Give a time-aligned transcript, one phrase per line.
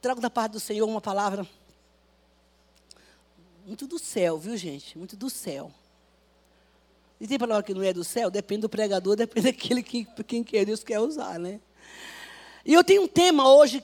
[0.00, 1.46] trago da parte do Senhor uma palavra
[3.66, 4.96] muito do céu, viu, gente?
[4.98, 5.70] Muito do céu.
[7.20, 8.30] E tem palavra que não é do céu?
[8.30, 11.60] Depende do pregador, depende daquele que quem quer Deus quer usar, né?
[12.64, 13.82] E eu tenho um tema hoje.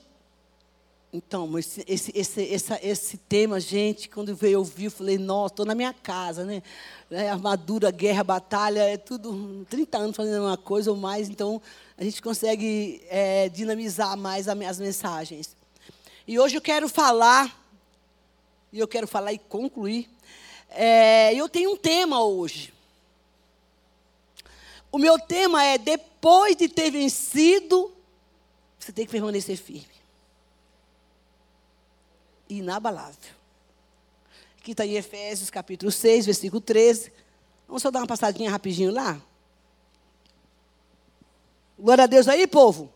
[1.13, 5.73] Então, esse, esse, esse, esse, tema, gente, quando veio ouvir, eu falei, nossa, estou na
[5.73, 6.61] minha casa, né?
[7.09, 11.61] É, armadura, guerra, batalha, é tudo 30 anos fazendo uma coisa ou mais, então
[11.97, 15.55] a gente consegue é, dinamizar mais as mensagens.
[16.27, 17.57] E hoje eu quero falar,
[18.73, 20.09] e eu quero falar e concluir.
[20.69, 22.73] É, eu tenho um tema hoje.
[24.91, 27.95] O meu tema é: depois de ter vencido,
[28.77, 29.95] você tem que permanecer firme.
[32.49, 33.37] Inabalável.
[34.59, 37.09] Aqui está em Efésios capítulo 6, versículo 13.
[37.67, 39.21] Vamos só dar uma passadinha rapidinho lá?
[41.79, 42.91] Glória a Deus aí, povo.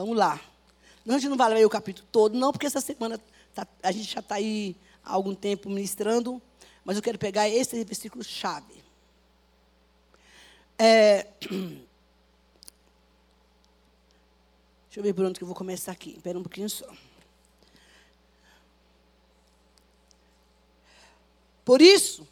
[0.00, 0.40] Vamos lá.
[1.06, 3.20] a gente não vai ler o capítulo todo, não, porque essa semana
[3.54, 6.40] tá, a gente já está aí há algum tempo ministrando,
[6.82, 8.82] mas eu quero pegar esse versículo chave.
[10.78, 11.84] É, deixa
[14.96, 16.12] eu ver por onde que eu vou começar aqui.
[16.16, 16.90] Espera um pouquinho só.
[21.62, 22.26] Por isso,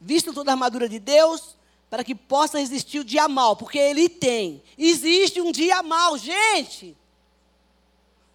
[0.00, 1.56] visto toda a armadura de Deus,
[1.88, 4.62] para que possa resistir o dia mal, porque ele tem.
[4.76, 6.96] Existe um dia mal, gente.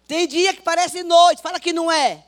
[0.06, 2.24] Tem dia que parece noite, fala que não é.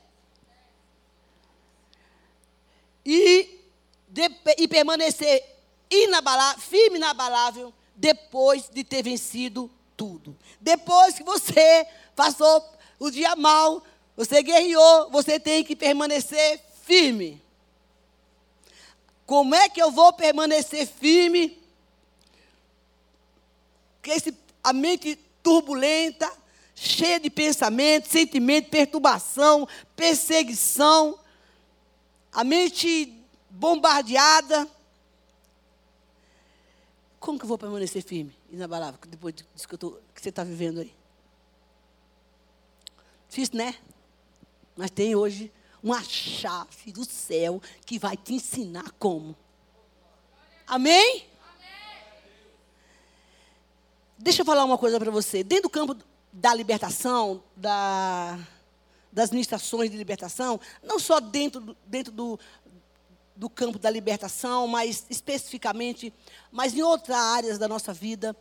[3.05, 3.59] E,
[4.07, 5.43] de, e permanecer
[5.89, 10.37] inabalável, firme e inabalável, depois de ter vencido tudo.
[10.59, 12.63] Depois que você passou
[12.99, 13.83] o dia mal,
[14.15, 17.44] você guerreou, você tem que permanecer firme.
[19.25, 21.61] Como é que eu vou permanecer firme?
[24.01, 26.31] Que esse, a mente turbulenta,
[26.75, 31.17] cheia de pensamento, sentimento, perturbação, perseguição,
[32.31, 33.19] a mente
[33.49, 34.69] bombardeada.
[37.19, 40.81] Como que eu vou permanecer firme, inabalável, depois disso que, tô, que você está vivendo
[40.81, 40.93] aí?
[43.27, 43.75] Difícil, né?
[44.75, 45.51] Mas tem hoje
[45.85, 49.35] uma chave do céu que vai te ensinar como.
[50.65, 51.27] Amém?
[54.17, 55.43] Deixa eu falar uma coisa para você.
[55.43, 55.95] Dentro do campo
[56.33, 58.39] da libertação, da,
[59.11, 62.39] das ministrações de libertação, não só dentro, dentro do,
[63.35, 66.11] do campo da libertação, mas especificamente,
[66.51, 68.35] mas em outras áreas da nossa vida,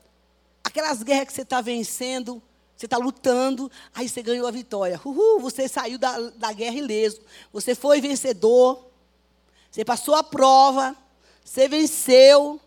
[0.64, 2.42] aquelas guerras que você está vencendo,
[2.76, 5.00] você está lutando, aí você ganhou a vitória.
[5.04, 7.20] Uhul, você saiu da, da guerra ileso.
[7.52, 8.84] Você foi vencedor.
[9.70, 10.96] Você passou a prova.
[11.44, 12.60] Você venceu.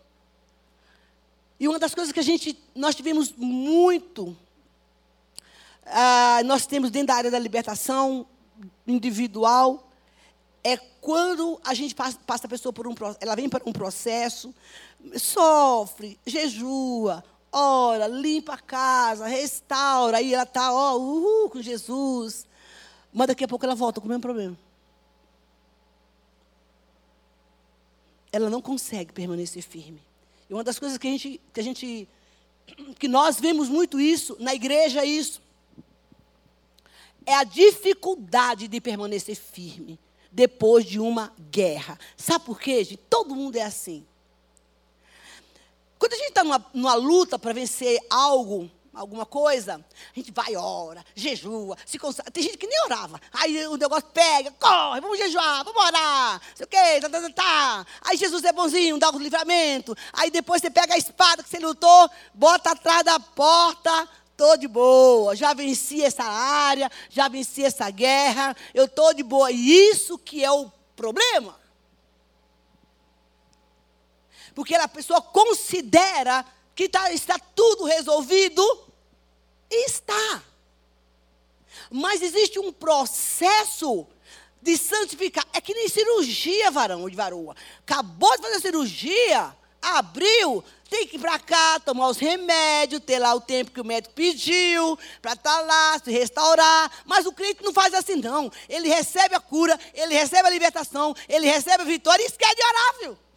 [1.60, 4.36] E uma das coisas que a gente, nós tivemos muito,
[5.84, 8.26] ah, nós temos dentro da área da libertação
[8.86, 9.90] individual,
[10.62, 14.54] é quando a gente passa, passa a pessoa por um ela vem para um processo,
[15.16, 17.24] sofre, jejua,
[17.58, 22.46] ora, limpa a casa, restaura, aí ela está, ó, uhul, com Jesus.
[23.12, 24.58] Mas daqui a pouco ela volta com o mesmo problema.
[28.30, 30.02] Ela não consegue permanecer firme.
[30.48, 32.08] E uma das coisas que a gente, que a gente,
[32.98, 35.42] que nós vemos muito isso, na igreja é isso,
[37.26, 39.98] é a dificuldade de permanecer firme
[40.32, 41.98] depois de uma guerra.
[42.16, 42.98] Sabe por quê, gente?
[43.10, 44.06] Todo mundo é assim.
[45.98, 50.56] Quando a gente está numa, numa luta para vencer algo, alguma coisa, a gente vai,
[50.56, 52.30] ora, jejua, se consagra.
[52.30, 53.20] Tem gente que nem orava.
[53.32, 57.30] Aí o negócio pega, corre, vamos jejuar, vamos orar, sei o quê, tá, tá, tá,
[57.30, 57.86] tá.
[58.02, 59.96] Aí Jesus é bonzinho, dá o livramento.
[60.12, 64.68] Aí depois você pega a espada que você lutou, bota atrás da porta, estou de
[64.68, 69.50] boa, já venci essa área, já venci essa guerra, eu estou de boa.
[69.50, 71.56] E isso que é o problema.
[74.58, 78.60] Porque a pessoa considera que tá, está tudo resolvido.
[79.70, 80.42] E está.
[81.88, 84.04] Mas existe um processo
[84.60, 85.46] de santificar.
[85.52, 87.54] É que nem cirurgia, varão de varoa.
[87.86, 93.32] Acabou de fazer cirurgia, abriu, tem que ir para cá, tomar os remédios, ter lá
[93.34, 96.90] o tempo que o médico pediu, para estar tá lá, se restaurar.
[97.06, 98.50] Mas o crente não faz assim, não.
[98.68, 102.62] Ele recebe a cura, ele recebe a libertação, ele recebe a vitória e esquece de
[102.64, 103.27] orar, viu?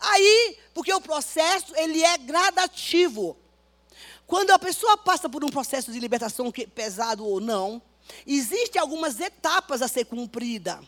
[0.00, 3.36] Aí, porque o processo, ele é gradativo.
[4.26, 7.82] Quando a pessoa passa por um processo de libertação que, pesado ou não,
[8.26, 10.80] existem algumas etapas a ser cumprida.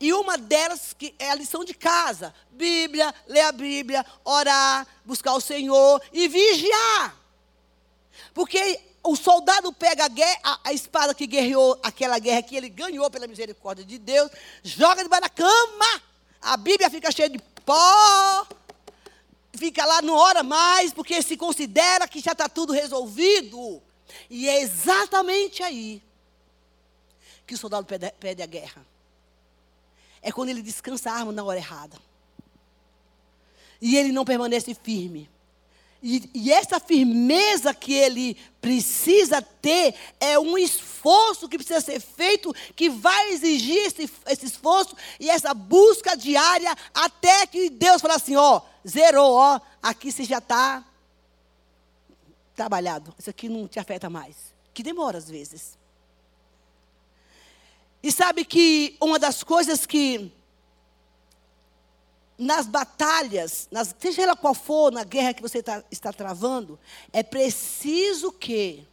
[0.00, 5.34] E uma delas que é a lição de casa: Bíblia, ler a Bíblia, orar, buscar
[5.34, 7.16] o Senhor e vigiar.
[8.32, 12.68] Porque o soldado pega a, guerra, a, a, espada que guerreou aquela guerra que ele
[12.68, 14.30] ganhou pela misericórdia de Deus,
[14.62, 16.02] joga debaixo da cama.
[16.40, 18.46] A Bíblia fica cheia de pó.
[19.56, 23.82] Fica lá, não ora mais, porque se considera que já está tudo resolvido.
[24.28, 26.02] E é exatamente aí
[27.46, 28.84] que o soldado pede, pede a guerra.
[30.20, 31.98] É quando ele descansa a arma na hora errada.
[33.80, 35.30] E ele não permanece firme.
[36.06, 42.54] E, e, essa firmeza que ele precisa ter é um esforço que precisa ser feito,
[42.76, 48.36] que vai exigir esse, esse esforço e essa busca diária, até que Deus fala assim:
[48.36, 50.84] ó, zerou, ó, aqui você já está
[52.54, 54.36] trabalhado, isso aqui não te afeta mais.
[54.74, 55.78] Que demora às vezes.
[58.02, 60.30] E sabe que uma das coisas que
[62.36, 66.78] nas batalhas, nas, seja ela qual for, na guerra que você tá, está travando,
[67.12, 68.86] é preciso que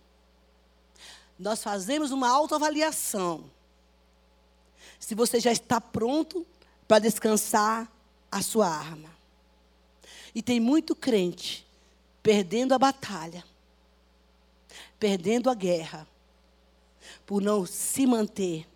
[1.37, 3.49] nós fazemos uma autoavaliação.
[4.99, 6.45] Se você já está pronto
[6.87, 7.91] para descansar
[8.31, 9.09] a sua arma.
[10.33, 11.67] E tem muito crente
[12.23, 13.43] perdendo a batalha,
[14.99, 16.07] perdendo a guerra,
[17.25, 18.67] por não se manter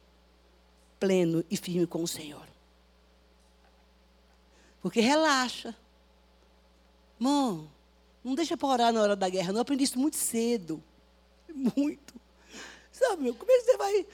[0.99, 2.44] pleno e firme com o Senhor.
[4.85, 5.75] Porque relaxa.
[7.17, 7.67] Mão,
[8.23, 9.51] não deixa para orar na hora da guerra.
[9.51, 10.79] Não aprendi isso muito cedo.
[11.75, 12.13] Muito.
[12.91, 14.05] Sabe, meu, como é que você vai.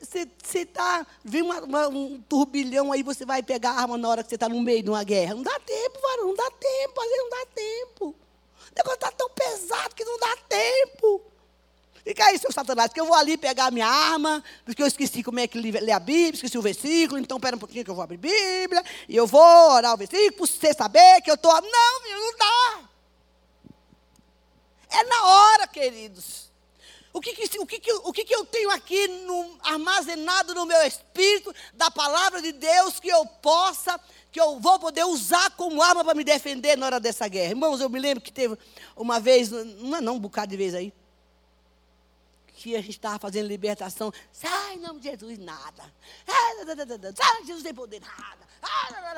[0.00, 1.06] Você está.
[1.22, 4.36] Vem uma, uma, um turbilhão aí, você vai pegar a arma na hora que você
[4.36, 5.34] está no meio de uma guerra.
[5.34, 8.06] Não dá tempo, varão, não dá tempo, às vezes não dá tempo.
[8.06, 11.20] O negócio está tão pesado que não dá tempo.
[12.04, 15.22] Fica aí, seu Satanás, que eu vou ali pegar a minha arma, porque eu esqueci
[15.22, 17.94] como é que lê a Bíblia, esqueci o versículo, então espera um pouquinho que eu
[17.94, 21.52] vou abrir Bíblia, e eu vou orar o versículo, para você saber que eu estou.
[21.52, 22.92] Não, meu, não dá.
[24.90, 26.50] É na hora, queridos.
[27.12, 30.64] O que, que, o que, que, o que, que eu tenho aqui no, armazenado no
[30.64, 34.00] meu espírito da palavra de Deus que eu possa,
[34.30, 37.50] que eu vou poder usar como arma para me defender na hora dessa guerra?
[37.50, 38.56] Irmãos, eu me lembro que teve
[38.96, 40.92] uma vez, não é não, um bocado de vez aí,
[42.62, 44.12] que a gente estava fazendo libertação.
[44.32, 45.92] Sai, em nome de Jesus, nada.
[47.16, 48.46] Sai, Jesus tem poder, nada.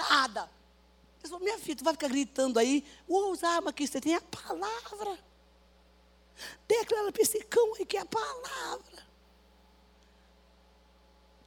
[0.09, 0.51] Nada.
[1.23, 2.85] Eu falei, minha filha, tu vai ficar gritando aí.
[3.07, 5.19] Usa a arma que você tem, a palavra.
[6.67, 9.05] Declara para esse cão aí que é a palavra.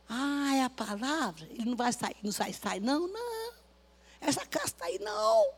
[0.08, 1.46] Ah, é a palavra?
[1.52, 3.54] Ele não vai sair, não sai, sai, não, não.
[4.22, 5.54] Essa casa está aí, não.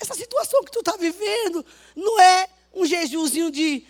[0.00, 1.64] Essa situação que tu está vivendo
[1.94, 3.86] não é um jejuzinho de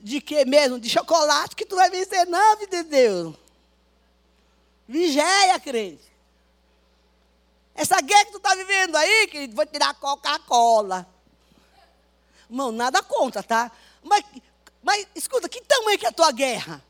[0.00, 0.78] de que mesmo?
[0.78, 3.34] De chocolate que tu vai vencer, não, vida de Deus.
[4.88, 6.10] Vigeia, crente.
[7.74, 11.06] Essa guerra que tu está vivendo aí, que vou tirar Coca-Cola.
[12.48, 13.70] Irmão, nada contra, tá?
[14.02, 14.24] Mas,
[14.82, 16.82] mas escuta, que tamanho que é a tua guerra?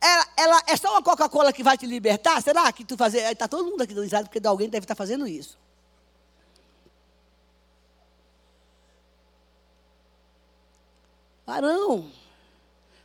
[0.00, 2.40] Ela, ela é só uma Coca-Cola que vai te libertar?
[2.42, 3.30] Será que tu fazer?
[3.30, 5.58] Está todo mundo aqui dando porque alguém deve estar fazendo isso.
[11.50, 12.08] Varão,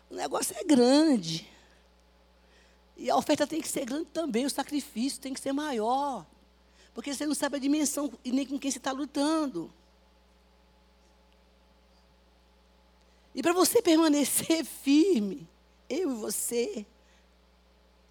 [0.08, 1.50] o negócio é grande.
[2.96, 6.24] E a oferta tem que ser grande também, o sacrifício tem que ser maior.
[6.94, 9.74] Porque você não sabe a dimensão e nem com quem você está lutando.
[13.34, 15.50] E para você permanecer firme,
[15.90, 16.86] eu e você,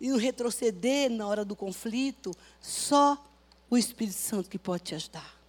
[0.00, 3.24] e não retroceder na hora do conflito, só
[3.70, 5.40] o Espírito Santo que pode te ajudar.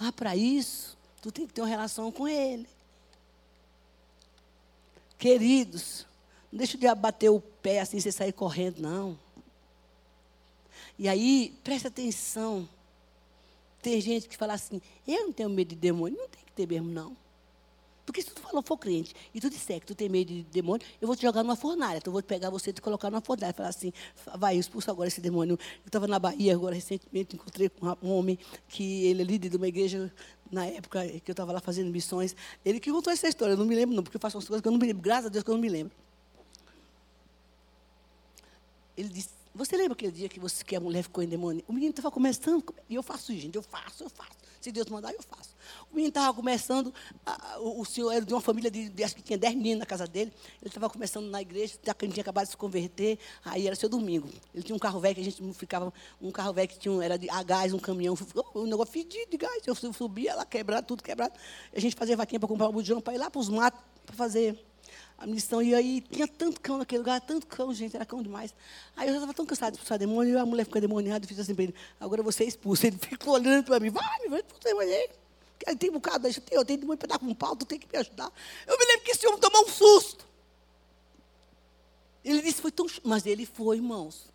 [0.00, 2.66] Mas para isso, tu tem que ter uma relação com Ele.
[5.22, 6.04] Queridos,
[6.50, 9.16] não deixe de abater o pé assim, você sair correndo, não.
[10.98, 12.68] E aí, preste atenção.
[13.80, 16.18] Tem gente que fala assim, eu não tenho medo de demônio.
[16.18, 17.16] Não tem que ter mesmo, não.
[18.04, 20.84] Porque se tu falou, for crente, e tu disser que tu tem medo de demônio,
[21.00, 21.98] eu vou te jogar numa fornalha.
[21.98, 23.52] Então eu vou pegar você e te colocar numa fornalha.
[23.52, 23.92] Falar assim,
[24.36, 25.56] vai, expulsa agora esse demônio.
[25.84, 28.36] Eu estava na Bahia agora, recentemente, encontrei com um homem
[28.66, 30.12] que ele é líder de uma igreja,
[30.52, 32.36] na época que eu estava lá fazendo missões.
[32.64, 34.60] Ele que contou essa história, eu não me lembro não, porque eu faço umas coisas
[34.60, 35.02] que eu não me lembro.
[35.02, 35.96] Graças a Deus que eu não me lembro.
[38.96, 41.62] Ele disse, você lembra aquele dia que, você, que a mulher ficou em demônio?
[41.68, 44.42] O menino estava começando, e eu faço isso, gente, eu faço, eu faço.
[44.62, 45.56] Se Deus mandar, eu faço.
[45.90, 46.94] O menino estava começando,
[47.26, 49.80] a, o, o, senhor era de uma família de, de, acho que tinha dez meninos
[49.80, 50.32] na casa dele.
[50.60, 53.74] Ele estava começando na igreja, já que ele tinha acabado de se converter, aí era
[53.74, 54.28] seu domingo.
[54.54, 57.18] Ele tinha um carro velho que a gente ficava, um carro velho que tinha, era
[57.18, 58.16] de, a gás, um caminhão,
[58.54, 59.62] um negócio fedido de gás.
[59.66, 61.34] Eu subia lá, quebrado, tudo quebrado.
[61.74, 64.14] A gente fazia vaquinha para comprar um bujão, para ir lá para os matos, para
[64.14, 64.64] fazer
[65.22, 65.62] a missão.
[65.62, 68.52] E aí tinha tanto cão naquele lugar, tanto cão, gente, era cão demais.
[68.96, 71.28] Aí eu já estava tão cansado de expulsar demônio, e a mulher ficou demoniada, e
[71.28, 72.86] fiz assim para ele, agora você é expulso.
[72.86, 75.08] Ele ficou olhando para mim, vai, vai expulsar demônio aí.
[75.76, 77.78] Tem um bocado, eu tenho, eu tenho demônio para dar com um pau, tu tem
[77.78, 78.32] que me ajudar.
[78.66, 80.26] Eu me lembro que esse homem tomou um susto.
[82.24, 82.86] Ele disse, foi tão.
[83.04, 84.26] Mas ele foi, irmãos.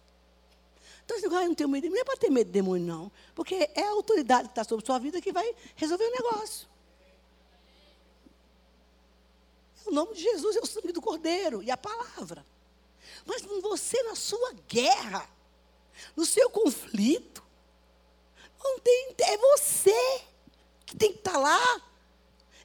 [1.04, 3.12] Então, eu não tenho medo, não é para ter medo de demônio, não.
[3.34, 6.68] Porque é a autoridade que está sobre sua vida que vai resolver o negócio.
[9.88, 12.46] O nome de Jesus é o sangue do Cordeiro e a palavra.
[13.26, 15.28] Mas você, na sua guerra,
[16.16, 17.42] no seu conflito,
[18.62, 20.22] não tem, é você
[20.86, 21.82] que tem que estar tá lá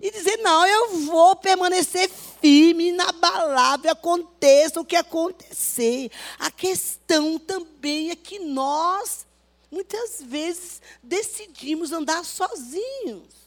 [0.00, 6.10] e dizer: não, eu vou permanecer firme, inabalável, aconteça o que acontecer.
[6.40, 9.24] A questão também é que nós,
[9.70, 13.42] muitas vezes, decidimos andar sozinhos.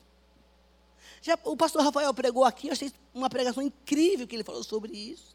[1.22, 4.92] Já, o pastor Rafael pregou aqui, eu achei uma pregação incrível que ele falou sobre
[4.92, 5.34] isso.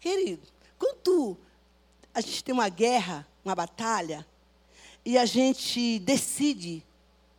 [0.00, 1.38] Querido, quando
[2.12, 4.26] a gente tem uma guerra, uma batalha,
[5.04, 6.84] e a gente decide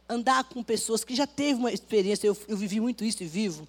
[0.08, 3.68] andar com pessoas que já teve uma experiência, eu, eu vivi muito isso e vivo.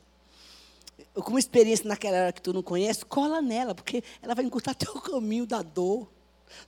[1.15, 4.45] Eu, com uma experiência naquela hora que tu não conhece, cola nela, porque ela vai
[4.45, 6.09] encurtar o caminho da dor.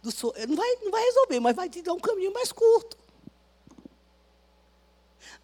[0.02, 0.34] Do so...
[0.48, 2.98] não, vai, não vai resolver, mas vai te dar um caminho mais curto.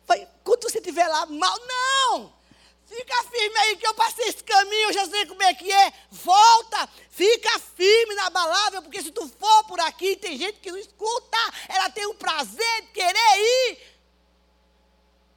[0.06, 2.36] Vai, quando você estiver lá mal, não!
[2.86, 5.92] Fica firme aí que eu passei esse caminho, eu já sei como é que é.
[6.10, 10.78] Volta, fica firme na palavra, porque se tu for por aqui, tem gente que não
[10.78, 11.38] escuta,
[11.68, 13.78] ela tem o prazer de querer ir.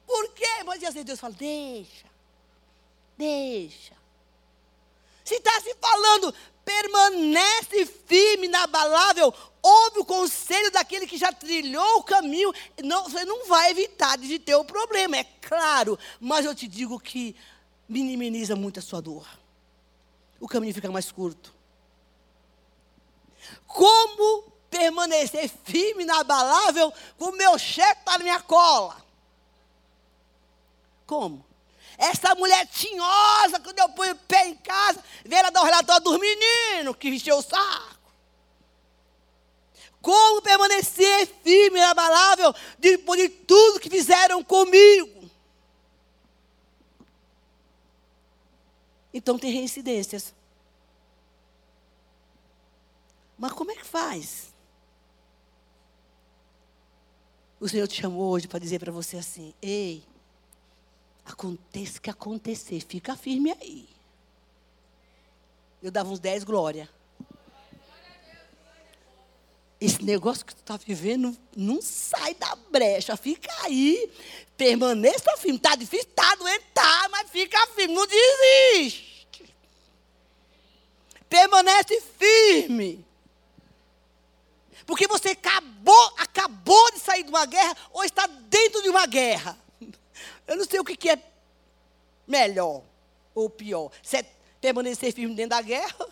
[0.06, 0.64] Por quê?
[0.64, 2.06] Mas às vezes Deus fala, deixa,
[3.18, 3.94] deixa.
[5.24, 6.32] Se está se falando,
[6.64, 12.52] permanece firme, inabalável, ouve o conselho daquele que já trilhou o caminho,
[12.82, 16.98] não, você não vai evitar de ter o problema, é claro, mas eu te digo
[16.98, 17.36] que
[17.88, 19.26] minimiza muito a sua dor.
[20.38, 21.52] O caminho fica mais curto.
[23.66, 28.96] Como permanecer firme, inabalável, com o meu chefe para minha cola?
[31.06, 31.44] Como?
[31.98, 36.02] Essa mulher tinhosa, quando eu ponho o pé em casa, vê ela dar o relatório
[36.02, 37.99] dos meninos que encheu o saco.
[40.00, 45.30] Como permanecer firme e inabalável depois de tudo que fizeram comigo?
[49.12, 50.34] Então tem reincidências.
[53.36, 54.54] Mas como é que faz?
[57.58, 60.02] O Senhor te chamou hoje para dizer para você assim: ei,
[61.24, 63.88] aconteça o que acontecer, fica firme aí.
[65.82, 66.88] Eu dava uns 10 glória.
[69.80, 73.16] Esse negócio que tu está vivendo não sai da brecha.
[73.16, 74.12] Fica aí.
[74.56, 75.56] Permaneça firme.
[75.56, 77.94] Está difícil, está doente, tá, mas fica firme.
[77.94, 79.26] Não desiste.
[81.30, 83.06] Permanece firme.
[84.84, 89.58] Porque você acabou, acabou de sair de uma guerra ou está dentro de uma guerra.
[90.46, 91.22] Eu não sei o que, que é
[92.26, 92.82] melhor
[93.34, 93.90] ou pior.
[94.02, 94.22] Se é
[94.60, 96.06] permanecer firme dentro da guerra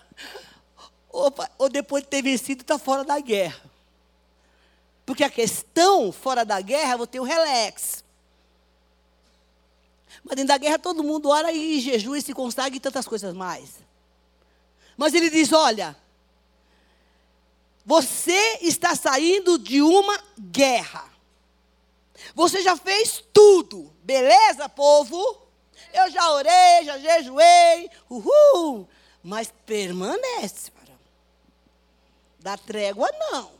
[1.10, 3.62] ou, ou depois de ter vencido, está fora da guerra.
[5.04, 8.04] Porque a questão fora da guerra, vou ter o relax.
[10.22, 13.32] Mas dentro da guerra todo mundo ora e jejua e se consagra e tantas coisas
[13.34, 13.76] mais.
[14.96, 15.96] Mas ele diz: olha,
[17.86, 21.08] você está saindo de uma guerra.
[22.34, 23.90] Você já fez tudo.
[24.02, 25.16] Beleza, povo?
[25.94, 27.90] Eu já orei, já jejuei.
[28.10, 28.86] Uhul.
[29.22, 30.70] Mas permanece.
[32.48, 33.52] Da trégua, não.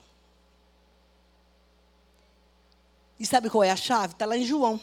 [3.21, 4.15] E sabe qual é a chave?
[4.15, 4.81] Está lá em João.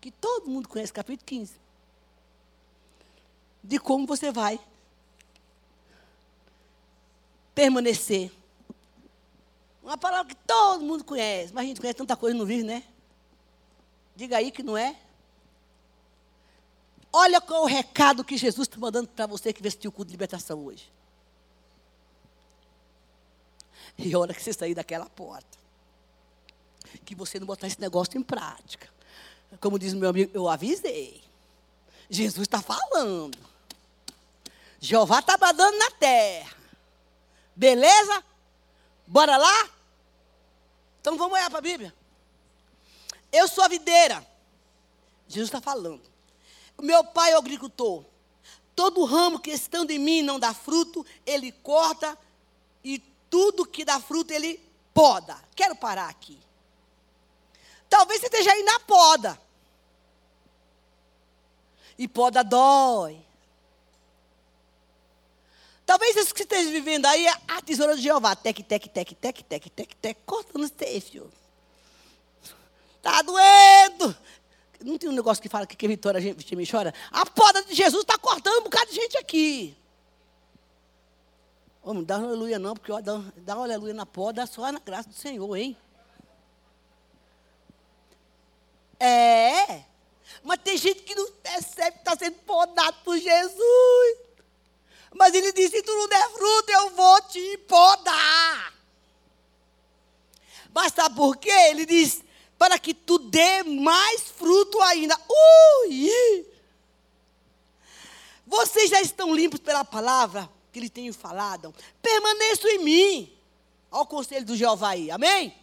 [0.00, 1.52] Que todo mundo conhece, capítulo 15.
[3.62, 4.58] De como você vai
[7.54, 8.32] permanecer.
[9.82, 12.82] Uma palavra que todo mundo conhece, mas a gente conhece tanta coisa e não né?
[14.16, 14.96] Diga aí que não é.
[17.12, 20.08] Olha qual é o recado que Jesus está mandando para você que vestiu o culto
[20.08, 20.90] de libertação hoje.
[23.98, 25.58] E a hora que você sair daquela porta,
[27.04, 28.88] que você não botar esse negócio em prática.
[29.60, 31.22] Como diz meu amigo, eu avisei.
[32.08, 33.36] Jesus está falando.
[34.80, 36.56] Jeová está bradando na terra.
[37.56, 38.22] Beleza?
[39.06, 39.70] Bora lá?
[41.00, 41.94] Então vamos olhar para a Bíblia.
[43.32, 44.24] Eu sou a videira.
[45.26, 46.02] Jesus está falando.
[46.80, 48.04] Meu pai é o agricultor.
[48.76, 52.16] Todo ramo que estando em mim não dá fruto, ele corta
[52.84, 54.60] e tudo que dá fruto ele
[54.92, 55.36] poda.
[55.54, 56.38] Quero parar aqui.
[57.88, 59.40] Talvez você esteja aí na poda.
[61.96, 63.20] E poda dói.
[65.84, 68.36] Talvez isso que você esteja vivendo aí é a tesoura de Jeová.
[68.36, 71.32] Tec, tec, tec, tec, tec, tec, tec, cortando você, filho.
[72.98, 74.16] Está doendo.
[74.84, 76.92] não tem um negócio que fala que, que a vitória a gente me chora?
[77.10, 79.74] A poda de Jesus está cortando um bocado de gente aqui.
[81.88, 85.08] Vamos, dá um aleluia não, porque ó, dá, dá aleluia na poda só na graça
[85.08, 85.74] do Senhor, hein?
[89.00, 89.84] É.
[90.44, 94.18] Mas tem gente que não percebe que está sendo podado por Jesus.
[95.14, 98.74] Mas ele disse: se tu não der fruto, eu vou te podar.
[100.74, 101.48] Mas sabe por quê?
[101.70, 102.22] Ele diz:
[102.58, 105.18] para que tu dê mais fruto ainda.
[105.86, 106.46] Ui!
[108.46, 111.74] Vocês já estão limpos pela palavra que lhe tenho falado.
[112.00, 113.32] Permaneçam em mim.
[113.90, 115.10] Olha o conselho do Jeová aí.
[115.10, 115.54] Amém?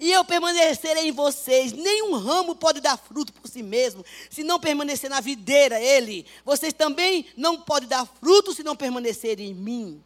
[0.00, 1.72] e eu permanecerei em vocês.
[1.72, 6.26] Nenhum ramo pode dar fruto por si mesmo, se não permanecer na videira, ele.
[6.44, 10.04] Vocês também não podem dar fruto se não permanecerem em mim.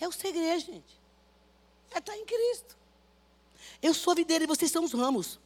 [0.00, 1.00] É o segredo, gente.
[1.94, 2.76] É estar em Cristo.
[3.80, 5.38] Eu sou a videira e vocês são os ramos.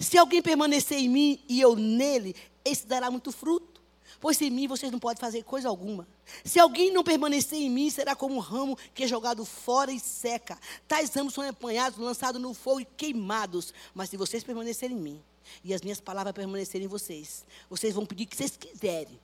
[0.00, 2.34] Se alguém permanecer em mim e eu nele,
[2.64, 3.77] esse dará muito fruto
[4.20, 6.06] pois sem mim vocês não podem fazer coisa alguma.
[6.44, 10.00] Se alguém não permanecer em mim, será como um ramo que é jogado fora e
[10.00, 10.58] seca.
[10.86, 13.72] Tais ramos são apanhados, lançados no fogo e queimados.
[13.94, 15.22] Mas se vocês permanecerem em mim,
[15.64, 19.18] e as minhas palavras permanecerem em vocês, vocês vão pedir o que vocês quiserem.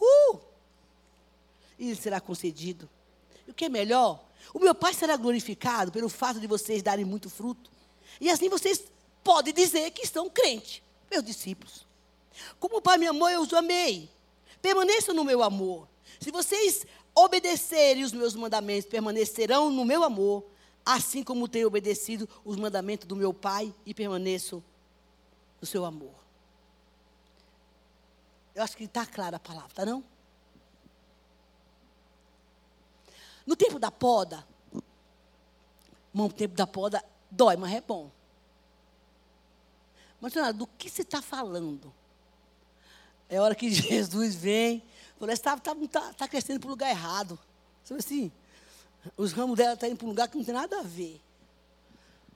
[0.00, 0.38] Uh!
[1.78, 2.88] E será concedido.
[3.46, 4.22] E o que é melhor?
[4.52, 7.70] O meu Pai será glorificado pelo fato de vocês darem muito fruto.
[8.20, 8.84] E assim vocês
[9.22, 11.86] podem dizer que estão crentes, meus discípulos.
[12.58, 14.10] Como o Pai me amou, eu os amei.
[14.60, 15.88] Permaneçam no meu amor.
[16.20, 20.44] Se vocês obedecerem os meus mandamentos, permanecerão no meu amor,
[20.84, 24.62] assim como tenho obedecido os mandamentos do meu Pai e permaneço
[25.60, 26.14] no seu amor.
[28.54, 30.04] Eu acho que está clara a palavra, tá não?
[33.46, 34.46] No tempo da poda,
[36.12, 38.10] no tempo da poda dói, mas é bom.
[40.20, 41.92] Mas, do que você está falando?
[43.30, 44.82] É hora que Jesus vem.
[45.18, 47.38] Falei, está tá, tá, tá crescendo para o lugar errado.
[47.84, 48.32] Sabe assim?
[49.16, 51.20] Os ramos dela estão tá indo para um lugar que não tem nada a ver.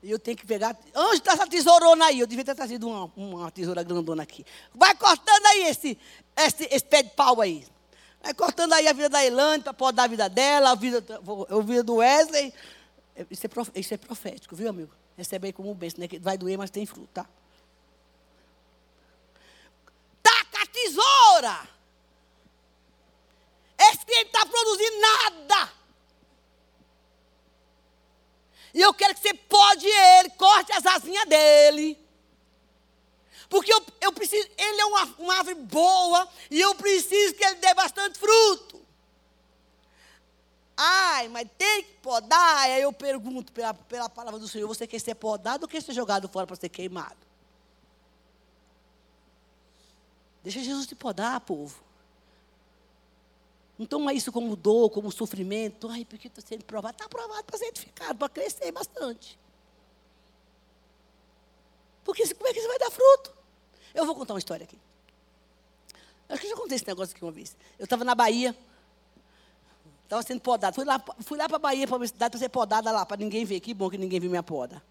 [0.02, 0.76] E eu tenho que pegar.
[0.94, 2.20] Onde está essa tesourona aí?
[2.20, 4.44] Eu devia ter trazido uma, uma tesoura grandona aqui.
[4.74, 5.98] Vai cortando aí esse,
[6.36, 7.66] esse, esse pé de pau aí.
[8.22, 11.02] Vai cortando aí a vida da Elane para podar a vida dela, a vida,
[11.48, 12.52] a vida do Wesley.
[13.30, 14.90] Isso é, prof, isso é profético, viu, amigo?
[15.16, 16.08] Recebe aí como um bênção, né?
[16.20, 17.26] Vai doer, mas tem fruto, tá?
[21.44, 21.68] Tesoura.
[23.78, 25.72] Esse cliente está produzindo nada.
[28.72, 31.98] E eu quero que você pode ele, corte as asinhas dele.
[33.48, 37.56] Porque eu, eu preciso, ele é uma, uma árvore boa e eu preciso que ele
[37.56, 38.84] dê bastante fruto.
[40.76, 42.56] Ai, mas tem que podar.
[42.62, 45.92] Aí eu pergunto pela, pela palavra do Senhor: você quer ser podado ou quer ser
[45.92, 47.23] jogado fora para ser queimado?
[50.44, 51.82] Deixa Jesus te podar, povo.
[53.78, 55.88] Não toma isso como dor, como sofrimento.
[55.88, 56.94] Ai, porque estou sendo provado.
[56.94, 59.38] Está provado para ser edificado, para crescer bastante.
[62.04, 63.34] Porque como é que você vai dar fruto?
[63.94, 64.78] Eu vou contar uma história aqui.
[66.28, 67.56] Acho que eu já contei esse negócio aqui uma vez.
[67.78, 68.54] Eu estava na Bahia.
[70.04, 70.74] Estava sendo podado.
[70.74, 73.16] Fui lá, fui lá para a Bahia, para a cidade, para ser podada lá, para
[73.16, 73.60] ninguém ver.
[73.60, 74.82] Que bom que ninguém viu minha poda.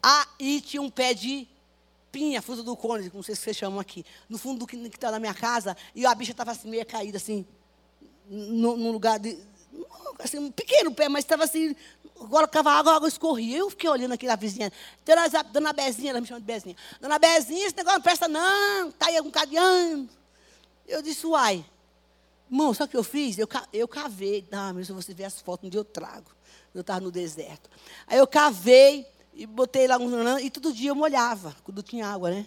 [0.00, 1.48] Aí tinha um pé de
[2.14, 5.34] pinha, fruta do cone, como vocês chamam aqui, no fundo do que está na minha
[5.34, 7.44] casa, e a bicha estava assim, meio caída, assim,
[8.28, 9.36] num lugar de.
[10.20, 11.74] Assim, um pequeno pé, mas estava assim,
[12.14, 13.58] colocava água, a água escorria.
[13.58, 14.72] Eu fiquei olhando aqui na vizinha.
[15.04, 16.76] Dona, dona Bezinha, ela me chama de Bezinha.
[17.00, 20.08] Dona Bezinha, esse negócio não presta, não, está aí um cadeando.
[20.86, 21.64] Eu disse, uai.
[22.48, 23.36] Irmão, sabe o que eu fiz?
[23.36, 24.46] Eu, eu cavei.
[24.52, 26.30] Ah, mas se você ver as fotos, dia eu trago.
[26.72, 27.68] Eu estava no deserto.
[28.06, 32.30] Aí eu cavei, e botei lá um e todo dia eu molhava, quando tinha água,
[32.30, 32.46] né?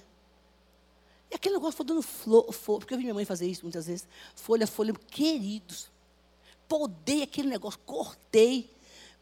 [1.30, 3.88] E aquele negócio foi dando flor, flor, porque eu vi minha mãe fazer isso muitas
[3.88, 4.08] vezes.
[4.36, 5.92] Folha, folha, queridos.
[6.68, 8.70] Podei aquele negócio, cortei.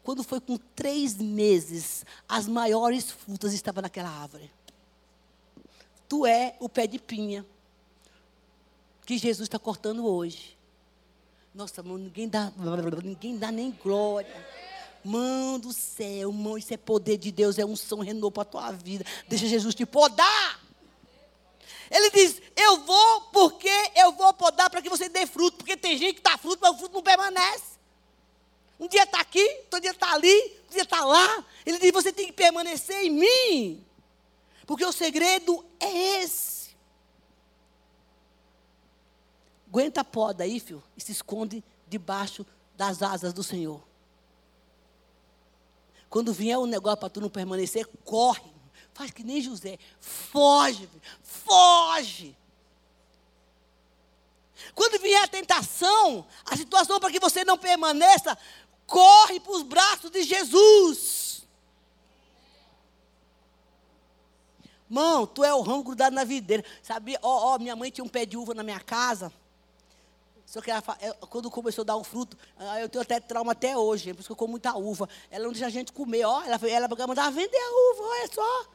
[0.04, 4.50] Quando foi com três meses, as maiores frutas estavam naquela árvore.
[6.08, 7.44] Tu é o pé de pinha
[9.04, 10.56] que Jesus está cortando hoje.
[11.52, 12.52] Nossa, ninguém dá,
[13.02, 14.46] ninguém dá nem glória.
[15.06, 18.46] Mão do céu, mão, isso é poder de Deus, é um som renovo para a
[18.46, 19.04] tua vida.
[19.28, 20.60] Deixa Jesus te podar.
[21.88, 25.58] Ele diz: Eu vou porque eu vou podar para que você dê fruto.
[25.58, 27.76] Porque tem gente que dá fruto, mas o fruto não permanece.
[28.80, 31.44] Um dia está aqui, outro dia está ali, outro dia está lá.
[31.64, 33.86] Ele diz: Você tem que permanecer em mim.
[34.66, 36.76] Porque o segredo é esse.
[39.68, 42.44] Aguenta a poda aí, filho, e se esconde debaixo
[42.76, 43.80] das asas do Senhor.
[46.08, 48.54] Quando vier um negócio para tu não permanecer, corre.
[48.94, 49.78] Faz que nem José.
[50.00, 50.88] Foge,
[51.22, 52.36] foge.
[54.74, 58.36] Quando vier a tentação, a situação para que você não permaneça,
[58.86, 61.46] corre para os braços de Jesus.
[64.88, 66.64] Mão, tu é o ramo grudado na videira.
[66.82, 67.18] Sabia?
[67.20, 69.32] Ó, ó, minha mãe tinha um pé de uva na minha casa.
[70.46, 70.80] Só que ela,
[71.28, 74.30] quando começou a dar o fruto, ah, eu tenho até trauma até hoje, por isso
[74.30, 75.08] eu como muita uva.
[75.28, 76.42] Ela não deixa a gente comer, ó.
[76.44, 78.66] Ela, ela mandava vender a uva, olha só.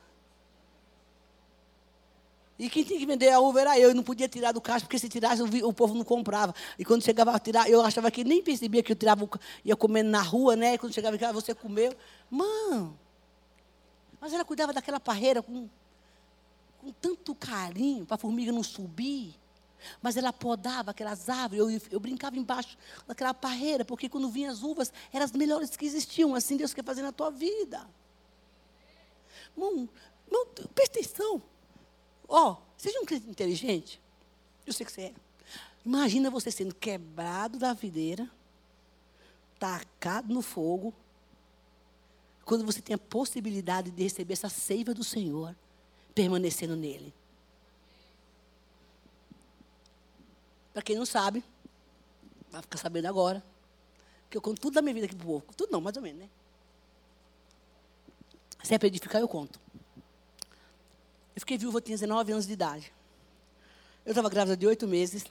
[2.59, 4.85] E quem tinha que vender a uva era eu, eu não podia tirar do caixa,
[4.85, 6.53] porque se tirasse o, o povo não comprava.
[6.77, 9.27] E quando chegava a tirar, eu achava que nem percebia que eu tirava,
[9.63, 10.73] ia comendo na rua, né?
[10.73, 11.95] E quando chegava em casa, você comeu.
[12.29, 12.99] Mano,
[14.19, 15.67] mas ela cuidava daquela parreira com,
[16.79, 19.40] com tanto carinho, para a formiga não subir.
[20.01, 24.63] Mas ela podava aquelas árvores, eu, eu brincava embaixo daquela parreira, porque quando vinham as
[24.63, 26.35] uvas, eram as melhores que existiam.
[26.35, 27.87] Assim Deus quer fazer na tua vida.
[29.55, 29.89] Irmão,
[30.27, 31.41] irmão presta atenção.
[32.27, 34.01] Ó, oh, seja um crente inteligente.
[34.65, 35.13] Eu sei que você é.
[35.85, 38.29] Imagina você sendo quebrado da videira,
[39.59, 40.93] tacado no fogo,
[42.45, 45.55] quando você tem a possibilidade de receber essa seiva do Senhor,
[46.13, 47.13] permanecendo nele.
[50.73, 51.43] Para quem não sabe,
[52.49, 53.43] vai ficar sabendo agora,
[54.29, 55.45] que eu conto tudo da minha vida aqui para o povo.
[55.55, 56.29] Tudo não, mais ou menos, né?
[58.63, 59.59] Se é para edificar, eu conto.
[61.35, 62.93] Eu fiquei viúva, eu tinha 19 anos de idade.
[64.05, 65.25] Eu estava grávida de oito meses.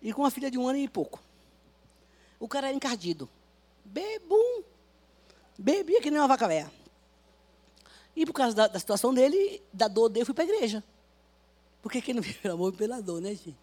[0.00, 1.20] E com uma filha de um ano e pouco.
[2.38, 3.28] O cara era encardido.
[3.84, 4.62] Bebum.
[5.58, 6.72] Bebia que nem uma vaca velha.
[8.14, 10.82] E por causa da, da, situação dele, da dor dele, eu fui para a igreja.
[11.80, 13.56] Porque quem não vive pelo amor pela dor, né, gente?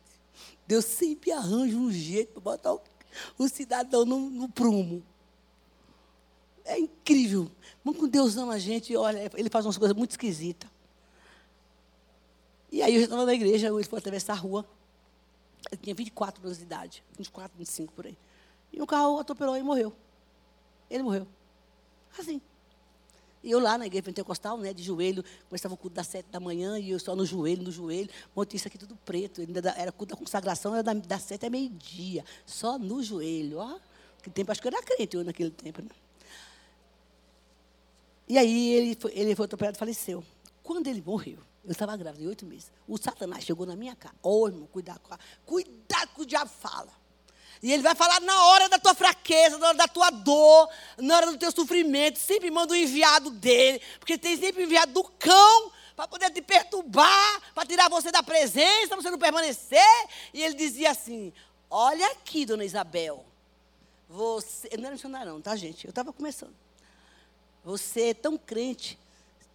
[0.69, 2.81] Deus sempre arranja um jeito para botar o,
[3.39, 5.03] o cidadão no, no, prumo.
[6.63, 7.49] É incrível.
[7.83, 10.69] Mas quando Deus ama a gente, olha, ele faz umas coisas muito esquisitas.
[12.71, 14.63] E aí eu estava na igreja, ele foi atravessar a rua.
[15.71, 18.15] Eu tinha 24 anos de idade, 24, 25 por aí.
[18.71, 19.91] E o carro atropelou e morreu.
[20.87, 21.27] Ele morreu.
[22.15, 22.39] Assim.
[23.41, 26.39] E eu lá na igreja pentecostal, né, de joelho, começava o culto das sete da
[26.39, 29.41] manhã, e eu só no joelho, no joelho, montei isso aqui tudo preto.
[29.77, 33.59] Era culto da consagração, era das sete a meio-dia, só no joelho.
[33.59, 33.79] Ó,
[34.21, 35.81] que tempo, acho que eu era crente eu naquele tempo.
[35.81, 35.89] Né?
[38.27, 40.23] E aí ele foi, ele foi atropelado e faleceu.
[40.61, 42.71] Quando ele morreu, eu estava grávida de oito meses.
[42.87, 44.15] O Satanás chegou na minha casa.
[44.21, 45.01] Ô, oh, irmão, cuidado
[45.45, 46.91] cuidado com o diabo fala.
[47.61, 51.15] E ele vai falar na hora da tua fraqueza, na hora da tua dor, na
[51.17, 52.17] hora do teu sofrimento.
[52.17, 53.81] Sempre manda o um enviado dele.
[53.99, 58.87] Porque tem sempre enviado do cão para poder te perturbar, para tirar você da presença,
[58.87, 60.07] para você não permanecer.
[60.33, 61.33] E ele dizia assim:
[61.69, 63.25] Olha aqui, dona Isabel.
[64.07, 64.69] Você.
[64.77, 65.85] Não era missionário, não, tá, gente?
[65.85, 66.55] Eu estava começando.
[67.63, 68.97] Você é tão crente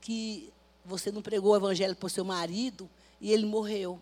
[0.00, 0.52] que
[0.84, 2.88] você não pregou o evangelho para o seu marido
[3.20, 3.98] e ele morreu.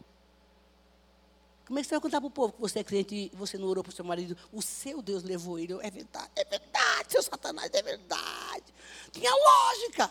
[1.67, 3.57] Como é que você vai contar para o povo que você é crente e você
[3.57, 4.37] não orou para o seu marido?
[4.53, 5.73] O seu Deus levou ele.
[5.83, 8.65] É verdade, é verdade, seu Satanás, é verdade.
[9.13, 10.11] Tinha lógica.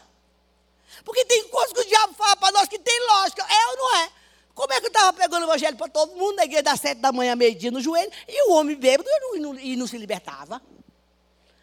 [1.04, 3.44] Porque tem coisas que o diabo fala para nós que tem lógica.
[3.44, 4.12] É ou não é?
[4.54, 7.00] Como é que eu estava pegando o evangelho para todo mundo na igreja das sete
[7.00, 10.62] da manhã, meio-dia, no joelho, e o homem bêbado e não, e não se libertava?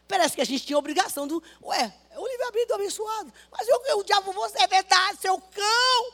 [0.07, 1.43] Parece que a gente tinha obrigação do.
[1.63, 3.33] Ué, é o livre-arbítrio abençoado.
[3.53, 6.13] Mas eu, o diabo, você é verdade, seu cão.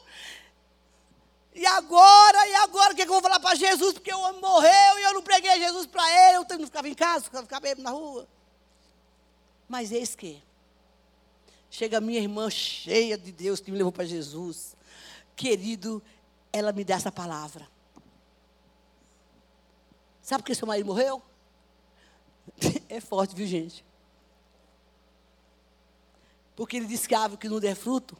[1.54, 3.92] E agora, e agora, o que, é que eu vou falar para Jesus?
[3.92, 6.94] Porque o homem morreu e eu não preguei Jesus para ele, eu não ficava em
[6.94, 8.26] casa, ficava bebendo na rua.
[9.68, 10.42] Mas eis que
[11.70, 14.76] chega minha irmã cheia de Deus que me levou para Jesus.
[15.36, 16.02] Querido,
[16.52, 17.68] ela me dá essa palavra.
[20.20, 21.22] Sabe por que seu marido morreu?
[22.88, 23.84] É forte, viu, gente?
[26.54, 28.16] Porque ele disse que a árvore que não der fruto,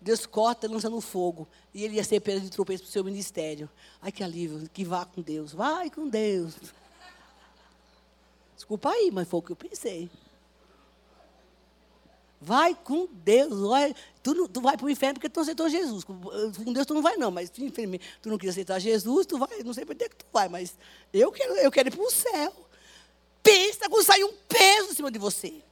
[0.00, 1.48] Deus corta lança no fogo.
[1.72, 3.68] E ele ia ser pedra de tropeço para o seu ministério.
[4.00, 5.52] Ai, que alívio, que vá com Deus.
[5.52, 6.54] Vai com Deus.
[8.54, 10.10] Desculpa aí, mas foi o que eu pensei.
[12.40, 13.68] Vai com Deus.
[13.68, 13.94] Vai.
[14.22, 16.04] Tu, não, tu vai para o inferno porque tu aceitou Jesus.
[16.04, 17.30] Com Deus tu não vai, não.
[17.30, 17.60] Mas tu,
[18.22, 19.62] tu não quis aceitar Jesus, tu vai.
[19.64, 20.76] Não sei por que tu vai, mas
[21.12, 22.52] eu quero, eu quero ir para o céu.
[23.42, 25.62] Pensa quando sair um peso em cima de você.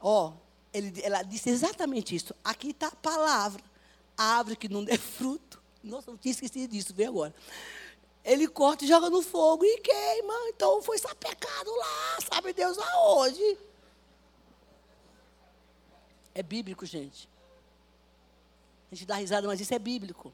[0.00, 0.32] Ó,
[0.72, 2.34] ele, ela disse exatamente isso.
[2.44, 3.62] Aqui está a palavra.
[4.16, 5.60] A árvore que não der fruto.
[5.82, 7.34] Nossa, não tinha esquecido disso, vem agora.
[8.22, 10.34] Ele corta e joga no fogo e queima.
[10.48, 13.58] Então foi sapecado lá, sabe Deus aonde.
[16.34, 17.28] É bíblico, gente.
[18.92, 20.32] A gente dá risada, mas isso é bíblico.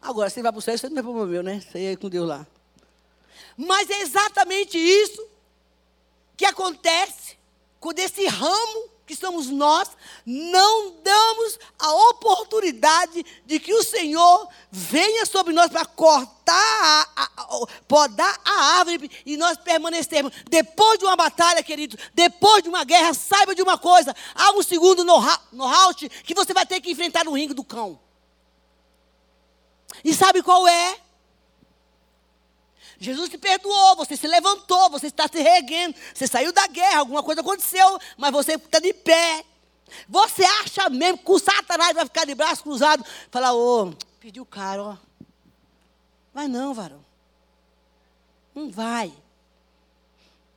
[0.00, 1.60] Agora, você vai para o céu, isso não é problema meu, né?
[1.60, 2.46] Você é com Deus lá.
[3.56, 5.28] Mas é exatamente isso
[6.36, 7.36] que acontece
[7.80, 9.88] quando esse ramo que somos nós,
[10.26, 17.66] não damos a oportunidade de que o Senhor venha sobre nós para cortar, a, a,
[17.88, 20.30] podar a árvore e nós permanecermos.
[20.50, 24.62] Depois de uma batalha, querido, depois de uma guerra, saiba de uma coisa: há um
[24.62, 27.98] segundo nocaute que você vai ter que enfrentar no ringue do cão.
[30.04, 31.07] E sabe qual é?
[32.98, 37.22] Jesus te perdoou, você se levantou, você está se reguendo, você saiu da guerra, alguma
[37.22, 39.44] coisa aconteceu, mas você está de pé.
[40.08, 43.04] Você acha mesmo que o Satanás vai ficar de braço cruzado?
[43.30, 44.96] Falar, ô, oh, pediu caro, ó.
[46.34, 47.04] Vai não, varão.
[48.54, 49.12] Não vai.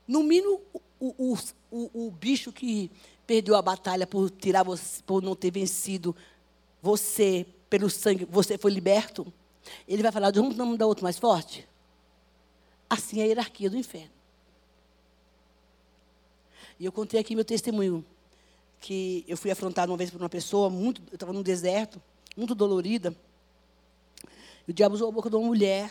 [0.07, 0.61] No mínimo,
[0.99, 1.37] o, o,
[1.71, 2.91] o, o bicho que
[3.25, 6.15] perdeu a batalha por tirar você, por não ter vencido
[6.81, 9.31] você pelo sangue, você foi liberto.
[9.87, 11.67] Ele vai falar não dá outro mais forte.
[12.91, 14.11] Assim é a hierarquia do inferno.
[16.77, 18.05] E eu contei aqui meu testemunho,
[18.81, 22.01] que eu fui afrontado uma vez por uma pessoa, muito, eu estava num deserto,
[22.35, 23.15] muito dolorida.
[24.67, 25.89] E o diabo usou a boca de uma mulher.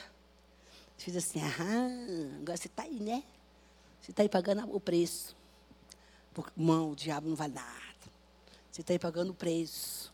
[0.99, 3.23] Fiz assim, ah, agora você está aí, né?
[4.03, 5.35] Você está aí pagando o preço.
[6.35, 8.11] Porque, mão, o diabo não vale nada.
[8.71, 10.13] Você está aí pagando o preço.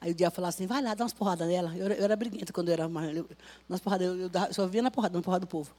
[0.00, 1.76] Aí o diabo falou assim, vai lá, dá umas porradas nela.
[1.76, 3.14] Eu, eu era briguenta quando eu era mais.
[3.14, 3.28] Eu,
[3.68, 5.70] eu, eu, eu só via na porrada, na porrada do povo.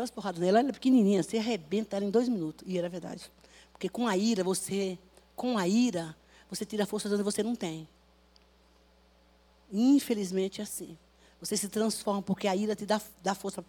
[0.00, 2.66] Dou umas porradas nela, ela é pequenininha, você arrebenta ela em dois minutos.
[2.66, 3.30] E era verdade.
[3.72, 4.98] Porque com a ira, você,
[5.36, 6.16] com a ira,
[6.48, 7.86] você tira a força de onde você não tem.
[9.72, 10.96] Infelizmente é assim.
[11.40, 13.64] Você se transforma, porque a ira te dá, dá força.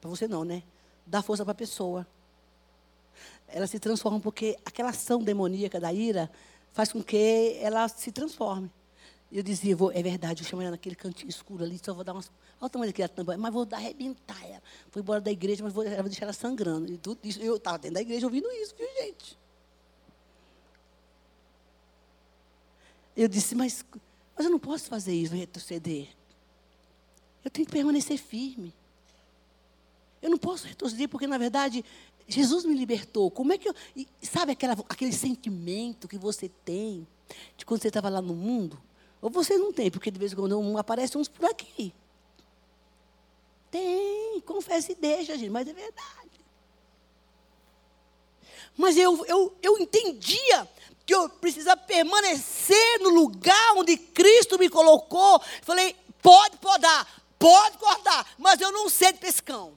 [0.00, 0.62] Para você não, né?
[1.06, 2.06] Dá força para a pessoa.
[3.48, 6.30] Ela se transforma porque aquela ação demoníaca da ira
[6.72, 8.70] faz com que ela se transforme.
[9.30, 12.12] Eu dizia, vou, é verdade, eu chamo ela naquele cantinho escuro ali, só vou dar
[12.12, 12.30] umas.
[12.60, 14.62] Olha o tamanho daquela tampa, mas vou dar, arrebentar ela.
[14.90, 16.92] Fui embora da igreja, mas vou, vou deixar ela sangrando.
[16.92, 19.36] E tudo isso, eu estava dentro da igreja ouvindo isso, viu, gente?
[23.16, 23.84] Eu disse, mas,
[24.36, 26.08] mas eu não posso fazer isso, retroceder.
[27.44, 28.72] Eu tenho que permanecer firme.
[30.22, 31.84] Eu não posso retroceder, porque, na verdade,
[32.28, 33.30] Jesus me libertou.
[33.30, 33.74] Como é que eu.
[34.22, 37.06] Sabe aquela, aquele sentimento que você tem
[37.56, 38.80] de quando você estava lá no mundo?
[39.26, 41.92] Ou você não tem, porque de vez em quando um, aparece uns por aqui.
[43.72, 46.30] Tem, confessa e deixa, gente, mas é verdade.
[48.76, 50.68] Mas eu, eu, eu entendia
[51.04, 55.42] que eu precisava permanecer no lugar onde Cristo me colocou.
[55.62, 59.76] Falei, pode podar, pode cortar, mas eu não sei de pescão.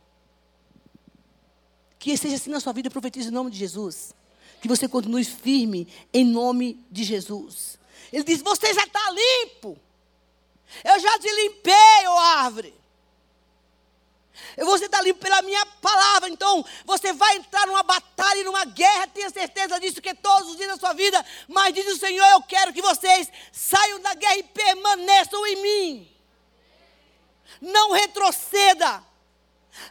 [1.97, 4.13] Que seja assim na sua vida, eu profetizo em nome de Jesus.
[4.61, 7.78] Que você continue firme em nome de Jesus.
[8.11, 9.79] Ele diz: Você já está limpo.
[10.83, 12.79] Eu já te limpei, ó árvore.
[14.57, 16.29] Você está limpo pela minha palavra.
[16.29, 19.07] Então, você vai entrar numa batalha, numa guerra.
[19.07, 21.23] Tenha certeza disso, que todos os dias da sua vida.
[21.47, 26.15] Mas diz o Senhor: Eu quero que vocês saiam da guerra e permaneçam em mim.
[27.61, 29.03] Não retroceda.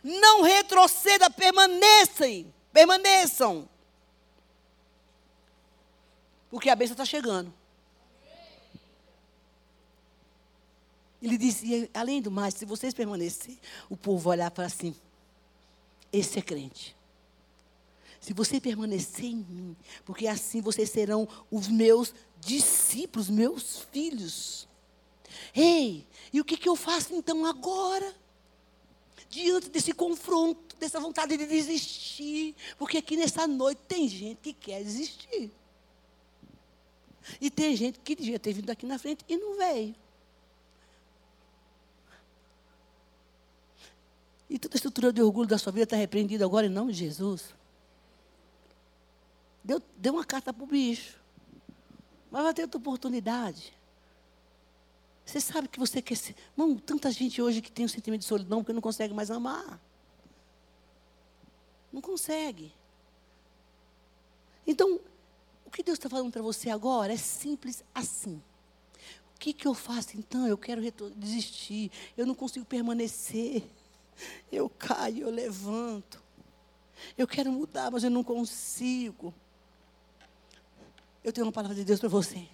[0.02, 2.52] Não retroceda, permaneçam.
[2.72, 3.68] Permaneçam.
[6.50, 7.57] Porque a bênção está chegando.
[11.20, 13.58] Ele dizia, além do mais, se vocês permanecerem,
[13.90, 14.94] o povo vai olhar para assim:
[16.12, 16.96] esse é crente.
[18.20, 24.68] Se você permanecer em mim, porque assim vocês serão os meus discípulos, meus filhos.
[25.54, 28.14] Ei, e o que, que eu faço então agora?
[29.28, 32.54] Diante desse confronto, dessa vontade de desistir.
[32.76, 35.50] Porque aqui nessa noite tem gente que quer desistir.
[37.40, 39.94] E tem gente que devia ter vindo aqui na frente e não veio.
[44.48, 47.00] E toda a estrutura de orgulho da sua vida está repreendida agora em nome de
[47.00, 47.54] Jesus.
[49.62, 51.18] Deu, deu uma carta para o bicho.
[52.30, 53.76] Mas vai ter outra oportunidade.
[55.24, 56.34] Você sabe que você quer ser.
[56.56, 59.78] Não, tanta gente hoje que tem um sentimento de solidão porque não consegue mais amar.
[61.92, 62.72] Não consegue.
[64.66, 64.98] Então,
[65.66, 68.42] o que Deus está falando para você agora é simples assim.
[69.34, 70.46] O que, que eu faço então?
[70.46, 70.80] Eu quero
[71.14, 71.92] desistir.
[72.16, 73.68] Eu não consigo permanecer.
[74.50, 76.22] Eu caio, eu levanto.
[77.16, 79.34] Eu quero mudar, mas eu não consigo.
[81.22, 82.48] Eu tenho uma palavra de Deus para você.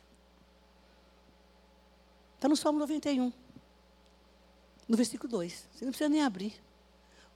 [2.35, 3.33] Está no Salmo 91,
[4.87, 5.68] no versículo 2.
[5.72, 6.55] Você não precisa nem abrir.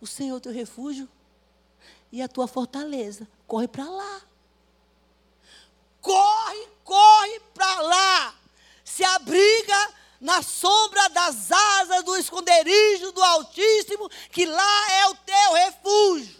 [0.01, 1.09] O Senhor é o teu refúgio
[2.13, 3.27] e a tua fortaleza.
[3.47, 4.23] Corre para lá.
[6.01, 8.35] Corre, corre para lá.
[8.85, 15.53] Se abriga na sombra das asas do esconderijo do Altíssimo, que lá é o teu
[15.53, 16.39] refúgio.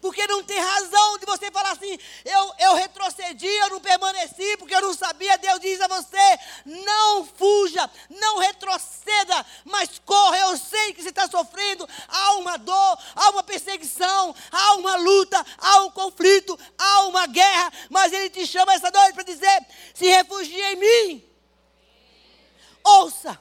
[0.00, 4.74] porque não tem razão de você falar assim, eu, eu retrocedi, eu não permaneci, porque
[4.74, 5.36] eu não sabia.
[5.36, 10.38] Deus diz a você: não fuja, não retroceda, mas corra.
[10.38, 15.44] Eu sei que você está sofrendo, há uma dor, há uma perseguição, há uma luta,
[15.58, 20.06] há um conflito, há uma guerra, mas Ele te chama essa noite para dizer: se
[20.06, 21.29] refugie em mim.
[22.84, 23.38] Ouça.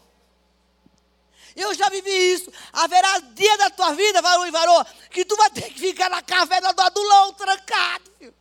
[1.56, 2.52] Eu já vivi isso.
[2.72, 6.22] Haverá dia da tua vida, varão e varô, que tu vai ter que ficar na
[6.22, 8.34] caverna do adulão trancado, filho.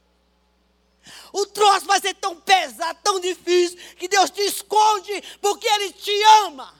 [1.33, 6.23] O troço vai ser tão pesado, tão difícil, que Deus te esconde porque Ele te
[6.45, 6.78] ama.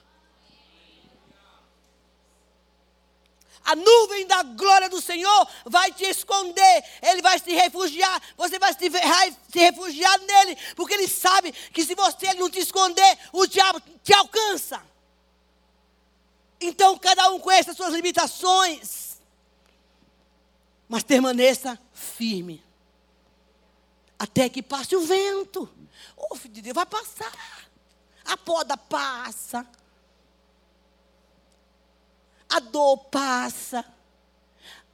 [3.63, 8.73] A nuvem da glória do Senhor vai te esconder, Ele vai se refugiar, você vai
[8.73, 8.89] se,
[9.51, 14.13] se refugiar nele, porque Ele sabe que se você não te esconder, o diabo te
[14.13, 14.81] alcança.
[16.59, 19.21] Então, cada um conhece as suas limitações.
[20.87, 22.63] Mas permaneça firme.
[24.17, 25.69] Até que passe o vento.
[26.17, 27.69] O filho de Deus vai passar.
[28.25, 29.65] A poda passa.
[32.49, 33.85] A dor passa.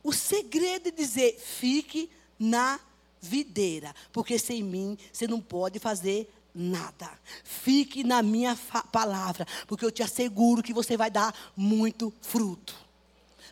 [0.04, 2.80] O segredo é dizer: fique na
[3.22, 3.96] videira.
[4.12, 7.10] Porque sem mim você não pode fazer nada.
[7.44, 8.58] Fique na minha
[8.92, 12.76] palavra, porque eu te asseguro que você vai dar muito fruto.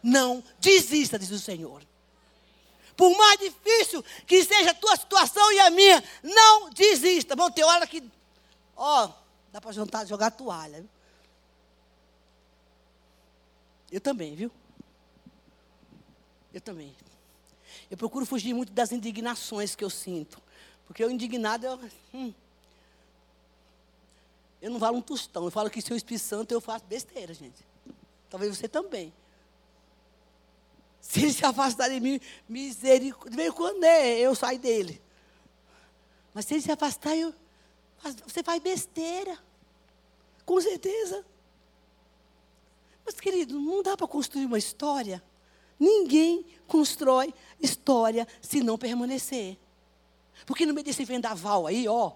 [0.01, 1.81] Não desista, diz o Senhor.
[2.95, 7.35] Por mais difícil que seja a tua situação e a minha, não desista.
[7.35, 8.03] Bom, tem hora que,
[8.75, 9.09] ó,
[9.51, 9.71] dá para
[10.05, 10.85] jogar, toalha.
[13.93, 14.49] Eu também, viu?
[16.51, 16.95] Eu também.
[17.91, 20.41] Eu procuro fugir muito das indignações que eu sinto.
[20.87, 21.79] Porque eu indignado, eu,
[22.11, 22.33] hum,
[24.59, 25.45] eu não falo um tostão.
[25.45, 27.63] Eu falo que se eu Espírito Santo eu faço besteira, gente.
[28.31, 29.13] Talvez você também.
[30.99, 33.29] Se ele se afastar de mim, misericórdia.
[33.29, 34.99] De vez em quando né, eu saio dele.
[36.33, 37.31] Mas se ele se afastar, eu,
[38.25, 39.37] você faz besteira.
[40.43, 41.23] Com certeza.
[43.05, 45.21] Mas, querido, não dá para construir uma história.
[45.79, 49.57] Ninguém constrói história se não permanecer.
[50.45, 52.11] Porque no meio desse vendaval aí, ó,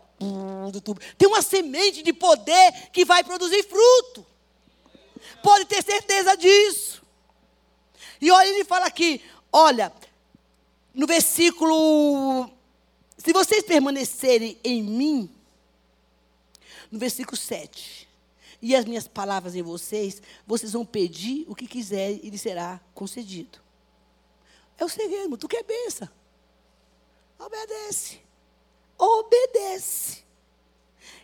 [1.18, 4.26] tem uma semente de poder que vai produzir fruto.
[5.42, 7.02] Pode ter certeza disso.
[8.20, 9.22] E olha, ele fala aqui,
[9.52, 9.94] olha,
[10.94, 12.50] no versículo,
[13.18, 15.30] se vocês permanecerem em mim,
[16.92, 17.97] no versículo 7,
[18.62, 22.82] e as minhas palavras em vocês, vocês vão pedir o que quiserem e lhe será
[22.94, 23.60] concedido.
[24.78, 26.10] É o segredo, tu quer benção.
[27.40, 28.20] Obedece.
[28.98, 30.24] Obedece.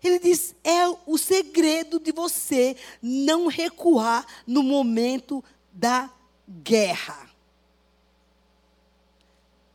[0.03, 6.11] Ele diz: é o segredo de você não recuar no momento da
[6.47, 7.29] guerra.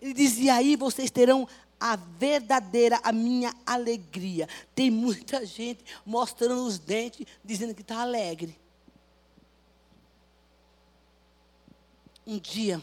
[0.00, 1.48] Ele diz: e aí vocês terão
[1.80, 4.48] a verdadeira, a minha alegria.
[4.74, 8.58] Tem muita gente mostrando os dentes, dizendo que está alegre.
[12.26, 12.82] Um dia,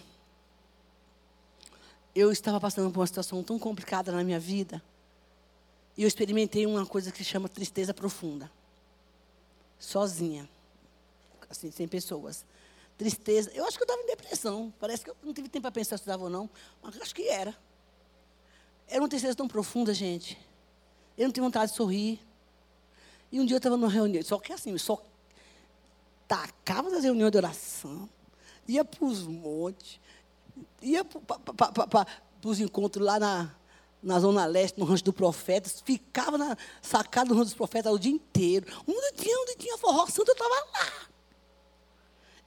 [2.16, 4.82] eu estava passando por uma situação tão complicada na minha vida,
[5.98, 8.52] e eu experimentei uma coisa que se chama tristeza profunda.
[9.80, 10.50] Sozinha.
[11.50, 12.44] Assim, sem pessoas.
[12.98, 13.52] Tristeza.
[13.54, 14.74] Eu acho que eu estava em depressão.
[14.80, 16.50] Parece que eu não tive tempo para pensar se estava ou não,
[16.82, 17.56] mas acho que era.
[18.88, 20.38] Era uma tristeza tão profunda, gente.
[21.18, 22.20] Eu não tinha vontade de sorrir.
[23.32, 25.02] E um dia eu estava numa reunião, só que assim, só
[26.28, 28.10] tacava nas reuniões de oração,
[28.68, 30.00] ia para os montes,
[30.82, 32.08] ia para
[32.44, 33.54] os encontros lá na,
[34.02, 38.00] na Zona Leste, no Rancho do Profeta, ficava na sacada do Rancho dos Profetas o
[38.00, 38.66] dia inteiro.
[38.88, 41.10] Onde tinha, onde tinha forró santo, eu estava lá.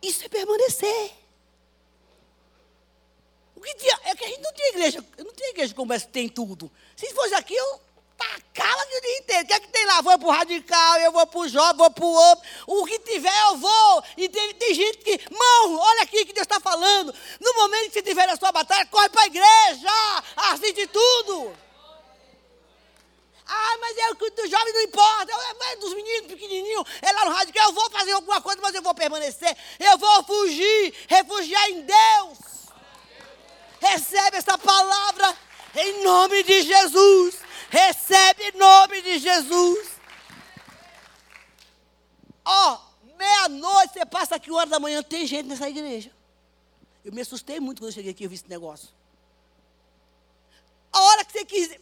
[0.01, 1.11] Isso é permanecer.
[3.59, 6.07] O que tinha, é que a gente não tinha igreja, não tinha igreja como essa
[6.07, 6.71] tem tudo.
[6.95, 7.81] Se fosse aqui, eu
[8.17, 9.43] tacava aqui o dia inteiro.
[9.43, 10.01] O que é que tem lá?
[10.01, 12.49] Vou para o radical, eu vou para o jovem, vou para o outro.
[12.69, 14.05] O que tiver, eu vou.
[14.17, 17.13] E tem, tem gente que, mão, olha aqui que Deus está falando.
[17.41, 19.91] No momento que você tiver a sua batalha, corre para a igreja.
[20.37, 21.53] Assiste tudo.
[23.45, 25.33] Ah, mas é o que do jovem não importa.
[25.73, 27.71] É dos meninos pequenininhos, é lá no radical.
[27.71, 29.57] Eu vou fazer alguma coisa, mas eu vou permanecer.
[29.81, 32.59] Eu vou fugir, refugiar em Deus.
[33.81, 35.37] Recebe essa palavra
[35.75, 37.37] em nome de Jesus.
[37.71, 39.89] Recebe em nome de Jesus.
[42.45, 46.11] Ó, oh, meia-noite, você passa aqui, hora da manhã, tem gente nessa igreja.
[47.05, 48.89] Eu me assustei muito quando eu cheguei aqui e vi esse negócio.
[50.93, 51.79] A hora que você quiser.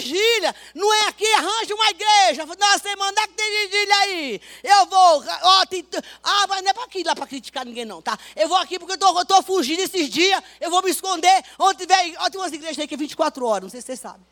[0.00, 0.54] Vigília.
[0.74, 2.46] Não é aqui, arranja uma igreja.
[2.46, 4.40] Na semana que tem vigília aí.
[4.62, 5.24] Eu vou.
[5.42, 5.86] Ó, tem,
[6.22, 8.18] ah, mas não é para aqui lá para criticar ninguém, não, tá?
[8.34, 10.42] Eu vou aqui porque eu estou fugindo esses dias.
[10.60, 11.44] Eu vou me esconder.
[11.58, 12.16] Onde tiver.
[12.18, 14.24] Ó, tem umas igrejas aí que é 24 horas, não sei se você sabe.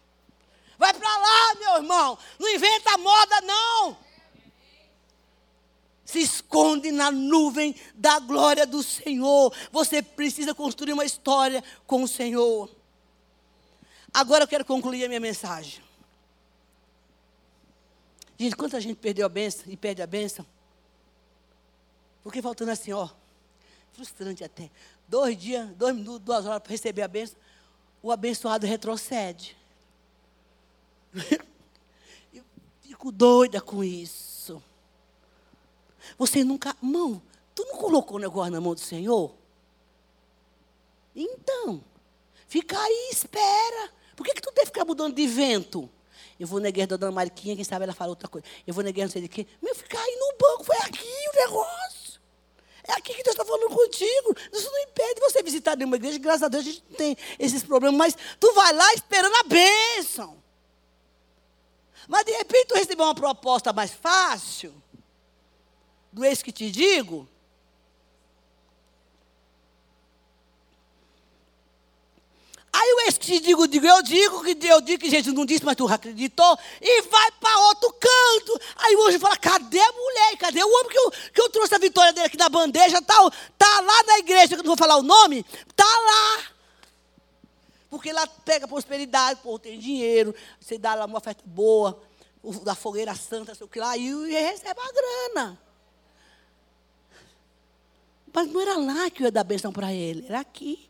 [0.79, 2.19] Vai para lá, meu irmão.
[2.39, 4.09] Não inventa moda, não
[6.09, 9.53] se esconde na nuvem da glória do Senhor.
[9.71, 12.78] Você precisa construir uma história com o Senhor.
[14.19, 15.81] Agora eu quero concluir a minha mensagem.
[18.37, 20.45] Gente, quanta gente perdeu a benção e perde a benção?
[22.25, 23.09] Porque faltando assim, ó,
[23.93, 24.73] frustrante até.
[25.07, 27.37] Dois dias, dois minutos, duas horas para receber a benção,
[28.03, 29.57] o abençoado retrocede.
[32.35, 32.43] Eu
[32.83, 34.61] fico doida com isso.
[36.19, 36.77] Você nunca.
[36.83, 37.23] Mão,
[37.55, 39.33] tu não colocou o negócio na mão do Senhor?
[41.15, 41.85] Então,
[42.49, 43.97] fica aí, espera.
[44.19, 45.89] Por que, que tu deve ficar mudando de vento?
[46.41, 48.45] Eu vou na igreja da dona Mariquinha, quem sabe ela fala outra coisa.
[48.67, 49.47] Eu vou na igreja não sei de quê.
[49.63, 52.21] Meu, fica aí no banco, foi aqui o negócio.
[52.83, 54.35] É aqui que Deus está falando contigo.
[54.53, 56.19] Isso não impede você visitar nenhuma igreja.
[56.19, 57.97] Graças a Deus a gente não tem esses problemas.
[57.97, 60.43] Mas tu vai lá esperando a bênção.
[62.09, 64.75] Mas de repente tu recebeu uma proposta mais fácil
[66.13, 67.29] do ex que te digo?
[72.81, 75.65] Aí o ex te digo, digo, eu digo que eu digo que Jesus não disse,
[75.65, 78.61] mas tu acreditou, e vai para outro canto.
[78.77, 80.37] Aí o anjo fala: cadê a mulher?
[80.39, 82.99] Cadê o homem que eu, que eu trouxe a vitória dele aqui na bandeja?
[82.99, 83.17] Está
[83.59, 86.45] tá lá na igreja, que eu não vou falar o nome, está lá.
[87.91, 92.01] Porque lá pega prosperidade, pô, tem dinheiro, você dá lá uma festa boa,
[92.63, 95.61] da fogueira santa, sei o que lá, e recebe a grana.
[98.33, 100.89] Mas não era lá que eu ia dar bênção para ele, era aqui.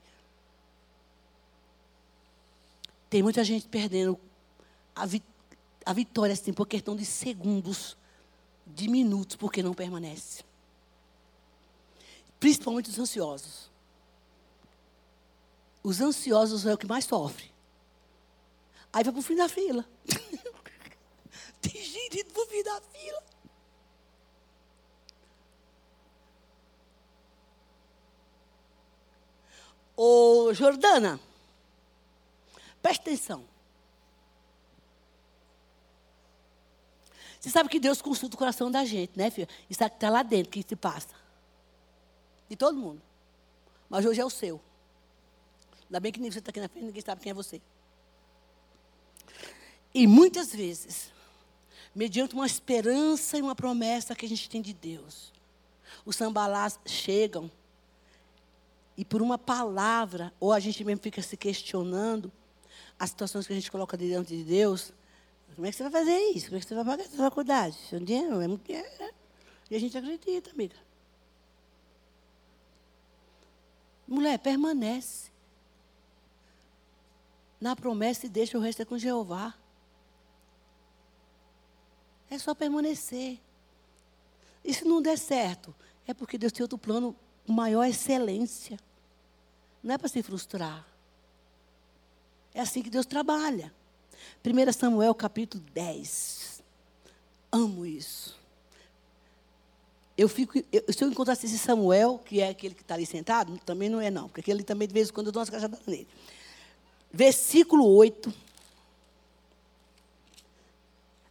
[3.08, 4.18] Tem muita gente perdendo
[4.94, 5.22] a, vi
[5.84, 7.96] a vitória assim, por questão de segundos,
[8.66, 10.44] de minutos, porque não permanece.
[12.38, 13.70] Principalmente os ansiosos.
[15.82, 17.50] Os ansiosos é o que mais sofre.
[18.92, 19.84] Aí vai para o fim da fila.
[21.60, 23.22] Tem gente indo para o fim da fila.
[29.96, 31.18] Ô, Jordana,
[32.82, 33.44] preste atenção.
[37.40, 39.48] Você sabe que Deus consulta o coração da gente, né, filha?
[39.70, 41.14] Isso aqui está lá dentro, que se passa.
[42.48, 43.00] De todo mundo.
[43.88, 44.60] Mas hoje é o seu.
[45.86, 47.62] Ainda bem que você está aqui na frente, ninguém sabe quem é você.
[49.94, 51.10] E muitas vezes,
[51.94, 55.32] mediante uma esperança e uma promessa que a gente tem de Deus,
[56.04, 57.50] os sambalás chegam
[58.96, 62.30] e por uma palavra, ou a gente mesmo fica se questionando
[62.98, 64.92] as situações que a gente coloca diante de Deus,
[65.54, 66.46] como é que você vai fazer isso?
[66.46, 67.76] Como é que você vai pagar essa faculdade?
[67.88, 68.88] Seu dinheiro é muito dinheiro.
[68.98, 69.10] Né?
[69.70, 70.76] E a gente acredita, amiga.
[74.06, 75.30] Mulher, permanece.
[77.60, 79.54] Na promessa e deixa o resto é com Jeová.
[82.30, 83.38] É só permanecer.
[84.64, 85.74] E se não der certo,
[86.06, 88.78] é porque Deus tem outro plano com maior excelência.
[89.82, 90.86] Não é para se frustrar.
[92.58, 93.72] É assim que Deus trabalha.
[94.44, 96.60] 1 Samuel capítulo 10.
[97.52, 98.36] Amo isso.
[100.16, 103.56] Eu fico, eu, se eu encontrasse esse Samuel, que é aquele que está ali sentado,
[103.64, 105.78] também não é não, porque aquele também de vez em quando eu dou umas cajadas
[105.86, 106.08] nele.
[107.12, 108.34] Versículo 8.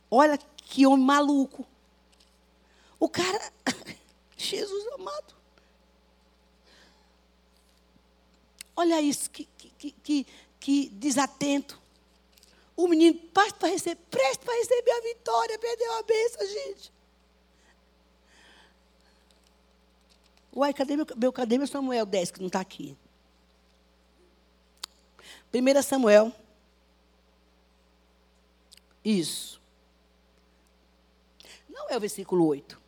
[0.10, 1.68] Olha que homem maluco.
[2.98, 3.52] O cara,
[4.38, 5.36] Jesus amado.
[8.78, 9.46] Olha isso, que,
[9.78, 10.26] que, que,
[10.68, 11.80] que desatento.
[12.76, 16.92] O menino presta para receber, presta para receber a vitória, perdeu a bênção, gente.
[20.54, 22.98] Uai, cadê meu, meu, cadê meu Samuel 10 que não está aqui?
[25.54, 26.34] 1 Samuel.
[29.06, 29.62] Isso.
[31.70, 32.82] Não é o versículo 8.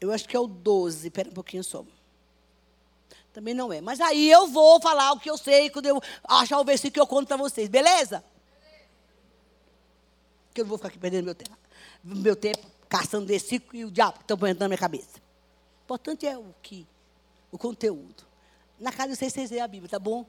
[0.00, 1.06] Eu acho que é o 12.
[1.06, 1.86] Espera um pouquinho só.
[3.38, 3.80] Também não é.
[3.80, 7.00] Mas aí eu vou falar o que eu sei quando eu achar o versículo que
[7.00, 7.68] eu conto para vocês.
[7.68, 8.24] Beleza?
[10.52, 11.56] Que eu não vou ficar aqui perdendo meu tempo.
[12.02, 15.18] Meu tempo caçando versículo e o diabo estão põe na minha cabeça.
[15.18, 16.84] O importante é o que?
[17.52, 18.24] O conteúdo.
[18.76, 20.26] Na casa de vocês, vocês leem a Bíblia, tá bom?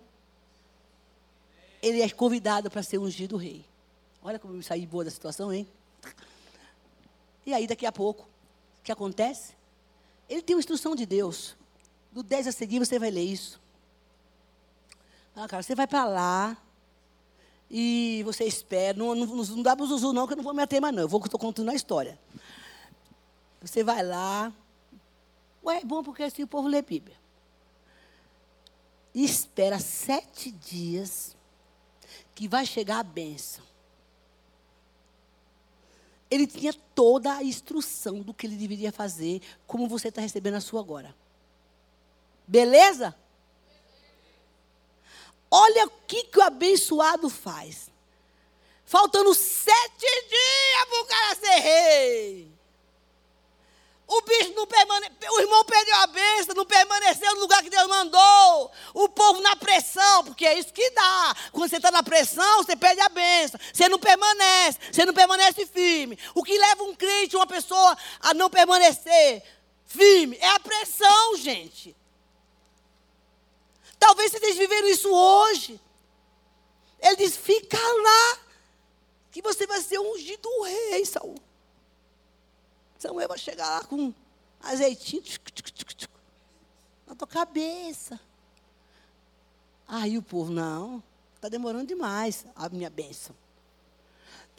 [1.81, 3.65] Ele é convidado para ser ungido rei.
[4.21, 5.67] Olha como eu saí boa da situação, hein?
[7.43, 8.29] E aí, daqui a pouco,
[8.79, 9.53] o que acontece?
[10.29, 11.57] Ele tem uma instrução de Deus.
[12.11, 13.59] Do 10 a seguir você vai ler isso.
[15.35, 16.57] Ah, cara, você vai para lá
[17.69, 18.97] e você espera.
[18.97, 21.03] Não, não, não dá buzuzu, não, que eu não vou me ater mais, não.
[21.03, 22.19] Eu vou estou contando a história.
[23.61, 24.51] Você vai lá.
[25.63, 27.15] Ué, é bom porque assim o povo lê Bíblia.
[29.13, 31.35] E espera sete dias
[32.33, 33.63] que vai chegar a bênção.
[36.31, 40.61] Ele tinha toda a instrução do que ele deveria fazer, como você está recebendo a
[40.61, 41.15] sua agora.
[42.49, 43.15] Beleza?
[45.51, 47.91] Olha o que, que o abençoado faz.
[48.83, 52.51] Faltando sete dias para o cara ser rei.
[54.07, 57.87] O bicho não permaneceu, o irmão perdeu a bênção, não permaneceu no lugar que Deus
[57.87, 58.71] mandou.
[58.95, 61.35] O povo na pressão, porque é isso que dá.
[61.51, 63.59] Quando você está na pressão, você perde a bênção.
[63.71, 66.17] Você não permanece, você não permanece firme.
[66.33, 69.43] O que leva um crente, uma pessoa, a não permanecer
[69.85, 71.98] firme é a pressão, gente.
[73.99, 75.79] Talvez vocês viveram isso hoje.
[76.99, 78.39] Ele diz: fica lá,
[79.31, 81.35] que você vai ser ungido rei, Saul.
[82.97, 84.13] Samuel vai chegar lá com
[84.61, 86.07] azeitinho tchuc, tchuc, tchuc,
[87.07, 88.19] na tua cabeça.
[89.87, 91.01] Aí o povo, não,
[91.35, 93.35] está demorando demais a minha bênção.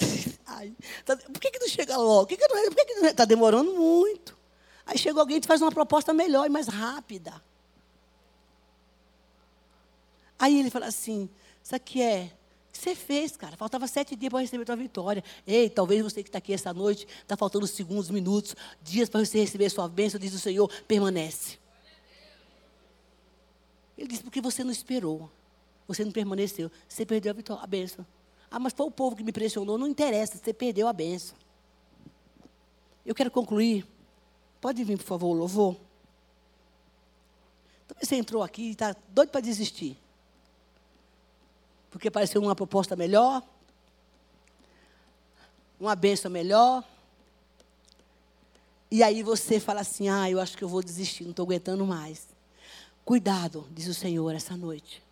[0.47, 0.75] Aí,
[1.05, 2.27] tá, por que, que não chega logo?
[2.27, 4.37] Por que, que não está que não, tá demorando muito?
[4.87, 7.41] Aí chega alguém e te faz uma proposta melhor e mais rápida.
[10.41, 11.29] Aí ele fala assim:
[11.63, 12.33] Isso aqui é.
[12.69, 13.57] O que você fez, cara?
[13.57, 15.23] Faltava sete dias para receber a tua vitória.
[15.47, 19.41] Ei, talvez você que está aqui essa noite, está faltando segundos, minutos, dias para você
[19.41, 21.59] receber a sua bênção, diz o Senhor, permanece.
[23.99, 25.31] Ele disse, porque você não esperou.
[25.87, 26.71] Você não permaneceu.
[26.89, 28.07] Você perdeu a, vitória, a bênção.
[28.51, 29.77] Ah, mas foi o povo que me pressionou.
[29.77, 31.37] Não interessa, você perdeu a bênção.
[33.05, 33.85] Eu quero concluir.
[34.61, 35.77] Pode vir, por favor, louvor.
[37.89, 39.99] Talvez você entrou aqui e está doido para desistir
[41.91, 43.43] porque pareceu uma proposta melhor,
[45.79, 46.85] uma benção melhor.
[48.91, 51.85] E aí você fala assim: ah, eu acho que eu vou desistir, não estou aguentando
[51.85, 52.29] mais.
[53.05, 55.03] Cuidado, diz o Senhor essa noite.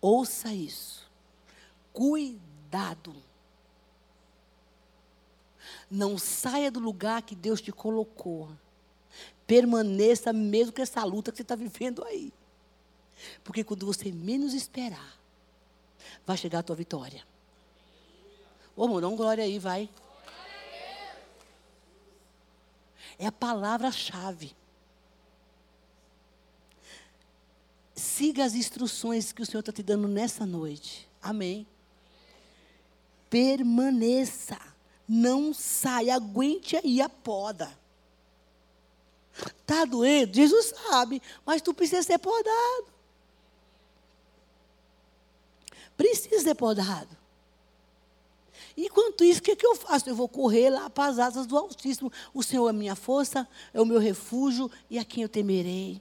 [0.00, 1.08] Ouça isso.
[1.92, 3.14] Cuidado.
[5.90, 8.50] Não saia do lugar que Deus te colocou.
[9.46, 12.32] Permaneça mesmo com essa luta que você está vivendo aí.
[13.42, 15.18] Porque quando você menos esperar,
[16.26, 17.24] vai chegar a tua vitória.
[18.76, 19.88] Ô, amor, dá um glória aí, vai.
[23.18, 24.54] É a palavra-chave.
[27.94, 31.08] Siga as instruções que o Senhor está te dando nessa noite.
[31.22, 31.66] Amém.
[33.30, 34.58] Permaneça.
[35.06, 36.16] Não saia.
[36.16, 37.78] Aguente aí a poda.
[39.36, 40.34] Está doendo?
[40.34, 41.22] Jesus sabe.
[41.46, 42.93] Mas tu precisa ser podado.
[45.96, 47.16] Precisa ser podado.
[48.76, 50.08] Enquanto isso, o que, que eu faço?
[50.08, 52.12] Eu vou correr lá para as asas do Altíssimo.
[52.32, 56.00] O Senhor é minha força, é o meu refúgio e a quem eu temerei.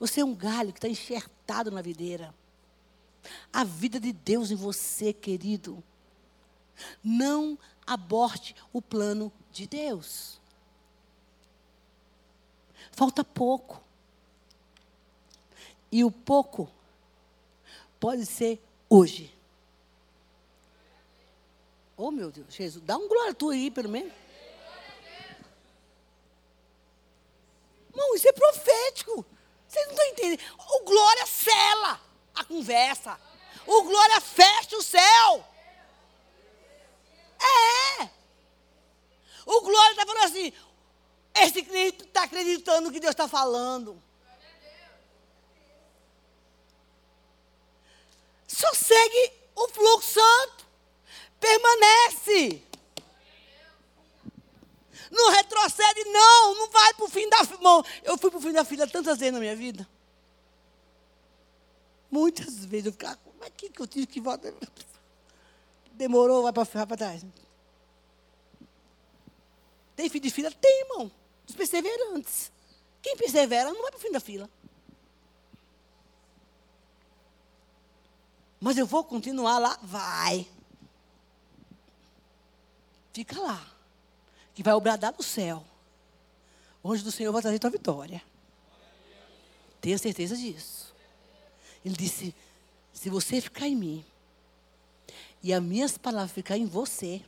[0.00, 2.34] Você é um galho que está enxertado na videira.
[3.52, 5.82] A vida de Deus em você, querido.
[7.04, 7.56] Não
[7.86, 10.40] aborte o plano de Deus.
[12.90, 13.80] Falta pouco.
[15.92, 16.68] E o pouco
[18.00, 19.32] pode ser hoje.
[21.96, 24.12] Oh, meu Deus, Jesus, dá um glória tu aí, pelo menos.
[27.94, 29.24] Não, isso é profético.
[29.68, 30.40] Vocês não estão entendendo.
[30.58, 32.00] O glória cela
[32.34, 33.20] a conversa.
[33.66, 35.46] O glória fecha o céu.
[37.38, 38.08] É.
[39.46, 40.52] O glória está falando assim.
[41.34, 44.02] Esse crente está acreditando no que Deus está falando.
[48.62, 50.64] Só segue o fluxo santo.
[51.40, 52.62] Permanece.
[55.10, 56.54] Não retrocede, não.
[56.54, 57.84] Não vai para o fim da fila.
[58.04, 59.88] Eu fui para o fim da fila tantas vezes na minha vida.
[62.08, 64.52] Muitas vezes eu ficava, como é que eu tive que voltar?
[65.94, 67.24] Demorou, vai para trás.
[69.96, 70.52] Tem fim de fila?
[70.52, 71.10] Tem, irmão.
[71.48, 72.52] Os perseverantes.
[73.02, 74.48] Quem persevera não vai para o fim da fila.
[78.62, 79.76] Mas eu vou continuar lá?
[79.82, 80.46] Vai.
[83.12, 83.66] Fica lá.
[84.54, 85.64] Que vai obradar no céu.
[86.82, 88.22] Onde do Senhor vai trazer tua vitória.
[89.80, 90.94] Tenha certeza disso.
[91.84, 92.32] Ele disse:
[92.92, 94.04] se você ficar em mim,
[95.42, 97.20] e as minhas palavras ficar em você,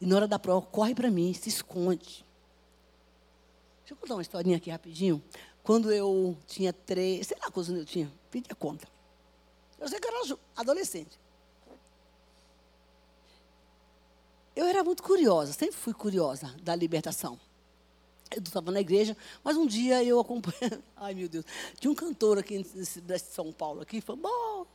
[0.00, 2.24] e na hora da prova, corre para mim, se esconde.
[3.80, 5.20] Deixa eu contar uma historinha aqui rapidinho.
[5.64, 8.94] Quando eu tinha três, sei lá quantos eu tinha, pedi a conta.
[9.78, 11.18] Eu sei que eu era adolescente.
[14.54, 17.38] Eu era muito curiosa, sempre fui curiosa da libertação.
[18.30, 20.82] Eu estava na igreja, mas um dia eu acompanhei.
[20.96, 21.44] Ai, meu Deus.
[21.78, 24.66] Tinha um cantor aqui de São Paulo, aqui, famoso.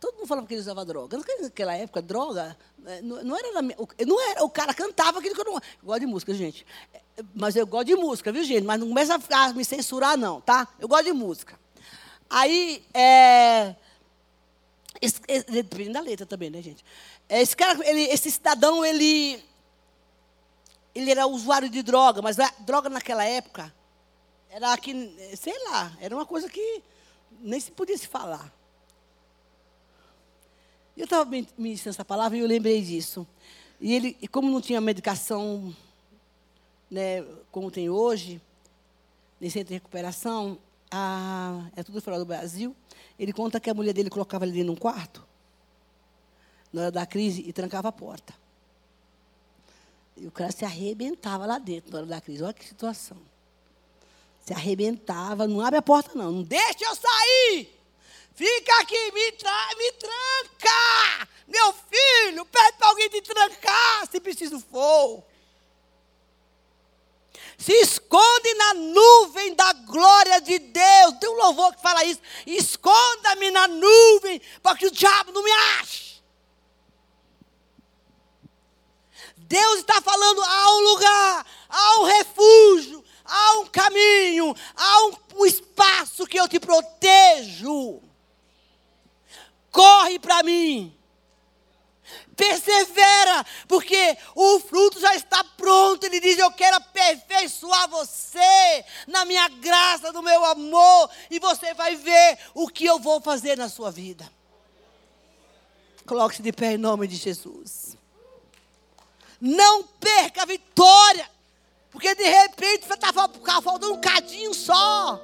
[0.00, 1.18] Todo mundo falava que ele usava droga.
[1.40, 4.44] Naquela época, droga né, não era, não era.
[4.44, 5.54] O cara cantava aquilo que eu não.
[5.54, 6.66] Eu gosto de música, gente.
[7.34, 8.64] Mas eu gosto de música, viu, gente?
[8.64, 10.66] Mas não começa a me censurar, não, tá?
[10.80, 11.58] Eu gosto de música.
[12.28, 13.76] Aí, é.
[15.48, 16.84] Depende da letra também, né, gente?
[17.28, 19.42] Esse cara, ele, esse cidadão, ele
[20.94, 23.72] ele era usuário de droga, mas a droga naquela época
[24.50, 24.92] era que,
[25.36, 26.82] sei lá, era uma coisa que
[27.40, 28.52] nem se podia se falar.
[30.94, 31.24] Eu estava
[31.56, 33.26] ministrando essa palavra e eu lembrei disso.
[33.80, 35.74] E ele, e como não tinha medicação,
[36.90, 38.40] né, como tem hoje,
[39.40, 40.58] nem centro de recuperação,
[40.90, 42.76] a, é tudo fora do Brasil,
[43.18, 45.26] ele conta que a mulher dele colocava ele dentro de um quarto,
[46.72, 48.34] na hora da crise, e trancava a porta.
[50.16, 52.42] E o cara se arrebentava lá dentro na hora da crise.
[52.42, 53.16] Olha que situação.
[54.44, 56.30] Se arrebentava, não abre a porta, não.
[56.32, 57.78] Não deixa eu sair!
[58.34, 61.28] Fica aqui, me, tra me tranca!
[61.46, 65.22] Meu filho, pede para alguém te trancar, se preciso for.
[67.62, 71.14] Se esconde na nuvem da glória de Deus.
[71.20, 72.20] Tem um louvor que fala isso.
[72.44, 76.20] Esconda-me na nuvem, para que o diabo não me ache.
[79.36, 85.46] Deus está falando: há um lugar, há um refúgio, há um caminho, há um, um
[85.46, 88.02] espaço que eu te protejo.
[89.70, 90.98] Corre para mim.
[92.42, 96.02] Persevera, porque o fruto já está pronto.
[96.02, 101.94] Ele diz: Eu quero aperfeiçoar você na minha graça, no meu amor, e você vai
[101.94, 104.28] ver o que eu vou fazer na sua vida.
[106.04, 107.96] Coloque-se de pé em nome de Jesus.
[109.40, 111.30] Não perca a vitória.
[111.92, 115.20] Porque de repente você está faltando um cadinho só.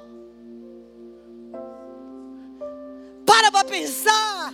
[3.25, 4.53] Para para pensar.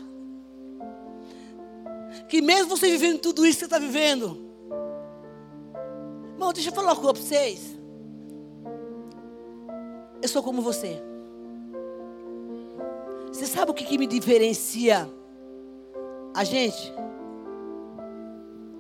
[2.28, 4.46] Que mesmo você vivendo tudo isso que você está vivendo.
[6.34, 7.78] Irmão, deixa eu falar uma coisa para vocês.
[10.22, 11.02] Eu sou como você.
[13.28, 15.10] Você sabe o que, que me diferencia
[16.34, 16.94] a gente?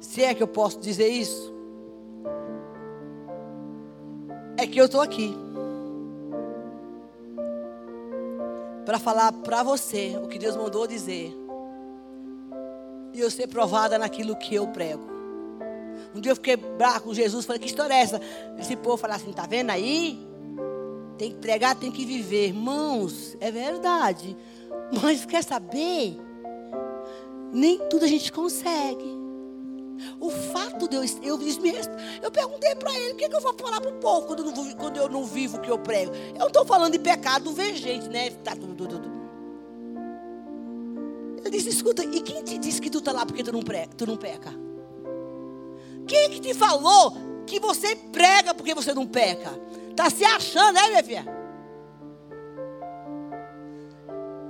[0.05, 1.53] se é que eu posso dizer isso,
[4.55, 5.36] é que eu estou aqui
[8.86, 11.36] para falar para você o que Deus mandou dizer
[13.16, 15.03] e eu ser provada naquilo que eu prego.
[16.13, 18.22] Um dia eu fiquei bravo com Jesus, falei, que história é essa?
[18.59, 20.20] Esse povo falou assim, tá vendo aí?
[21.18, 22.47] Tem que pregar, tem que viver.
[22.47, 24.36] Irmãos, é verdade.
[25.01, 26.20] Mas quer saber?
[27.53, 29.16] Nem tudo a gente consegue.
[30.20, 31.39] O fato de eu, eu,
[32.22, 34.39] eu perguntei para ele, o que, é que eu vou falar para o povo quando
[34.39, 36.11] eu, não, quando eu não vivo o que eu prego?
[36.34, 38.30] Eu não estou falando de pecado gente, né?
[38.43, 39.24] Tá tudo, tudo, tudo.
[41.45, 43.93] Ele disse, escuta, e quem te disse que tu está lá porque tu não, prega,
[43.95, 44.51] tu não peca?
[46.07, 47.13] Quem que te falou
[47.45, 49.51] que você prega porque você não peca?
[49.91, 51.25] Está se achando, né, minha filha?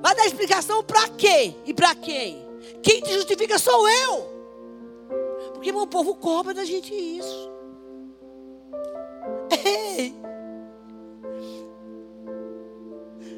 [0.02, 2.48] Vai dar explicação para quê e para quem?
[2.82, 4.36] Quem te justifica sou eu.
[5.54, 7.52] Porque o povo cobra da gente isso.
[9.66, 10.16] Ei!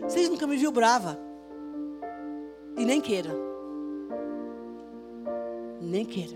[0.04, 1.18] Vocês nunca me viram brava.
[2.78, 3.47] E nem queira.
[5.82, 6.36] Nem queira.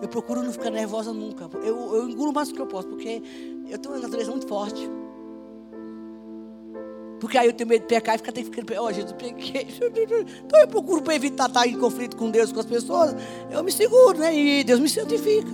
[0.00, 1.48] Eu procuro não ficar nervosa nunca.
[1.62, 3.22] Eu, eu engulo mais do que eu posso, porque
[3.68, 4.88] eu tenho uma natureza muito forte.
[7.20, 9.66] Porque aí eu tenho medo de pecar e ficar até ficando, ó, oh, Jesus, pequei.
[10.46, 13.14] Então eu procuro para evitar estar em conflito com Deus, com as pessoas.
[13.50, 14.34] Eu me seguro, né?
[14.34, 15.50] E Deus me santifica.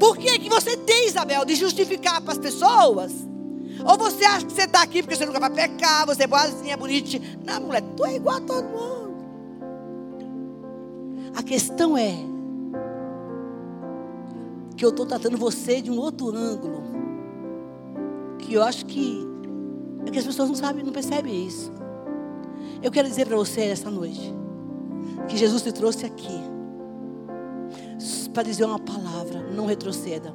[0.00, 3.12] Por que, que você tem, Isabel, de justificar para as pessoas?
[3.86, 6.76] Ou você acha que você está aqui porque você nunca vai pecar, você é boazinha,
[6.76, 7.38] bonitinha.
[7.44, 9.03] Não, mulher, tu é igual a todo mundo.
[11.34, 12.14] A questão é
[14.76, 16.82] que eu estou tratando você de um outro ângulo.
[18.38, 19.26] Que eu acho que
[20.06, 21.72] é que as pessoas não sabem, não percebem isso.
[22.82, 24.34] Eu quero dizer para você essa noite
[25.28, 26.40] que Jesus te trouxe aqui
[28.32, 30.34] para dizer uma palavra, não retroceda.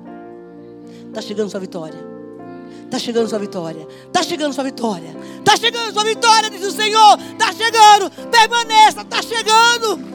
[1.07, 1.99] Está chegando sua vitória.
[2.85, 3.87] Está chegando sua vitória.
[4.07, 5.15] Está chegando sua vitória.
[5.37, 7.19] Está chegando sua vitória, diz o Senhor.
[7.31, 8.09] Está chegando.
[8.31, 10.08] Permaneça, está chegando.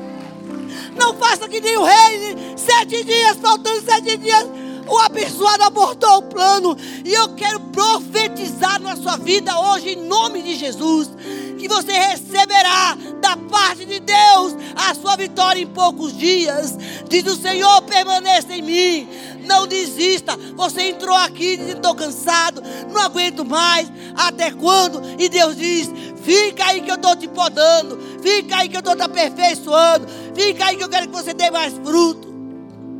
[0.99, 2.37] Não faça que nem o rei.
[2.57, 4.47] Sete dias, faltando sete dias.
[4.87, 6.77] O abençoado abortou o plano.
[7.05, 11.11] E eu quero profetizar na sua vida hoje, em nome de Jesus,
[11.59, 16.77] que você receberá da parte de Deus a sua vitória em poucos dias.
[17.09, 19.09] Diz o Senhor: permaneça em mim.
[19.45, 20.37] Não desista.
[20.57, 23.91] Você entrou aqui estou cansado, não aguento mais.
[24.17, 25.03] Até quando?
[25.21, 25.91] E Deus diz:
[26.23, 27.99] Fica aí que eu estou te podando.
[28.23, 30.07] Fica aí que eu estou te aperfeiçoando.
[30.35, 32.33] Fica aí que eu quero que você dê mais fruto.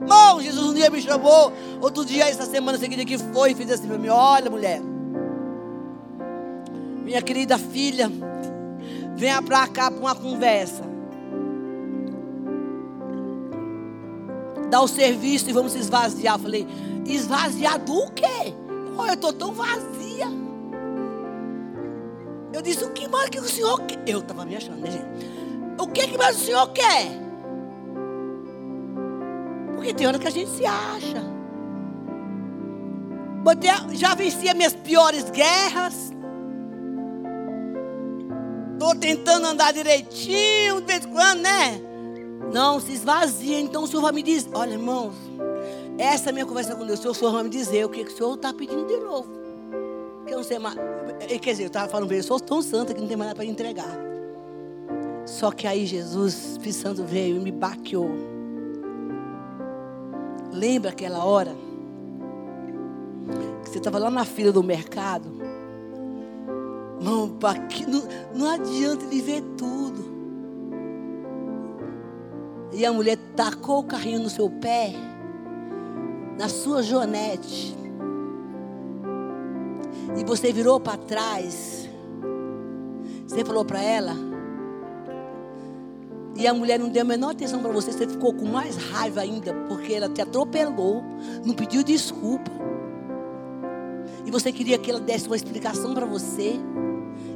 [0.07, 1.53] Bom, Jesus um dia me chamou.
[1.81, 4.81] Outro dia, essa semana seguinte que foi, e fez assim para mim: Olha, mulher.
[7.03, 8.11] Minha querida filha,
[9.15, 10.94] venha para cá para uma conversa.
[14.75, 16.35] Dá o serviço e vamos se esvaziar.
[16.35, 16.66] Eu falei:
[17.07, 18.53] Esvaziar do quê?
[18.99, 20.27] Oh, eu estou tão vazia.
[22.53, 24.03] Eu disse, o que mais que o senhor quer?
[24.05, 25.07] Eu estava me achando, né, gente?
[25.79, 27.07] O que, que mais o senhor quer?
[29.77, 31.22] Porque tem hora que a gente se acha.
[33.93, 36.12] Já venci as minhas piores guerras.
[38.72, 41.94] Estou tentando andar direitinho, de vez em quando, né?
[42.53, 43.61] Não, se esvazia.
[43.61, 45.15] Então o Senhor vai me dizer: Olha, irmãos,
[45.99, 47.05] essa é minha conversa com Deus.
[47.05, 49.29] O Senhor vai me dizer o que, o Senhor está pedindo de novo.
[50.27, 50.77] Que eu não sei mais.
[51.41, 53.37] Quer dizer, eu estava falando para ele, sou tão santa que não tem mais nada
[53.37, 53.99] para entregar.
[55.27, 58.11] Só que aí Jesus, Espírito Santo veio e me baqueou.
[60.53, 61.55] Lembra aquela hora
[63.63, 65.31] que você estava lá na fila do mercado?
[67.01, 67.37] Não,
[68.35, 70.04] não adianta ele ver tudo.
[72.75, 74.93] E a mulher tacou o carrinho no seu pé,
[76.39, 77.85] na sua joanete
[80.16, 81.89] e você virou para trás,
[83.27, 84.14] você falou para ela,
[86.37, 89.20] e a mulher não deu a menor atenção para você, você ficou com mais raiva
[89.20, 91.03] ainda, porque ela te atropelou,
[91.45, 92.51] não pediu desculpa.
[94.27, 96.55] E você queria que ela desse uma explicação para você.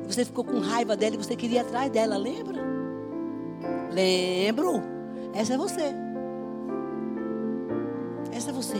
[0.03, 2.61] E você ficou com raiva dela e você queria ir atrás dela, lembra?
[3.93, 4.97] Lembro.
[5.35, 5.95] Essa é você.
[8.33, 8.79] Essa é você.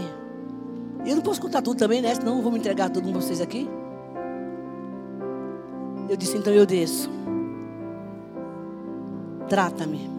[1.07, 2.15] Eu não posso contar tudo também, né?
[2.15, 3.69] Senão eu vou me entregar tudo com vocês aqui.
[6.09, 7.11] Eu disse: então eu desço.
[9.49, 10.11] Trata-me.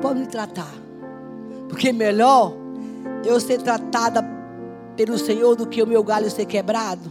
[0.00, 0.72] Pode me tratar.
[1.68, 2.52] Porque melhor
[3.24, 4.24] eu ser tratada
[4.96, 7.10] pelo Senhor do que o meu galho ser quebrado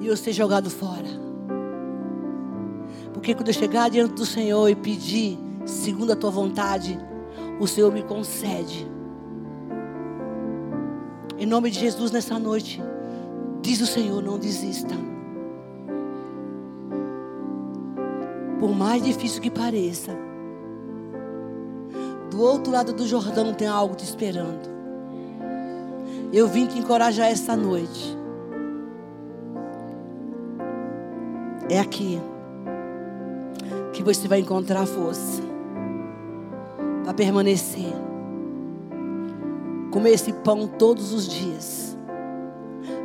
[0.00, 1.27] e eu ser jogado fora.
[3.18, 6.96] Porque quando eu chegar diante do Senhor e pedir, segundo a tua vontade,
[7.58, 8.88] o Senhor me concede.
[11.36, 12.80] Em nome de Jesus, nessa noite.
[13.60, 14.94] Diz o Senhor: não desista.
[18.60, 20.12] Por mais difícil que pareça,
[22.30, 24.68] do outro lado do Jordão tem algo te esperando.
[26.32, 28.16] Eu vim te encorajar essa noite.
[31.68, 32.20] É aqui
[33.98, 35.42] que você vai encontrar força
[37.02, 37.92] para permanecer.
[39.90, 41.88] Comer esse pão todos os dias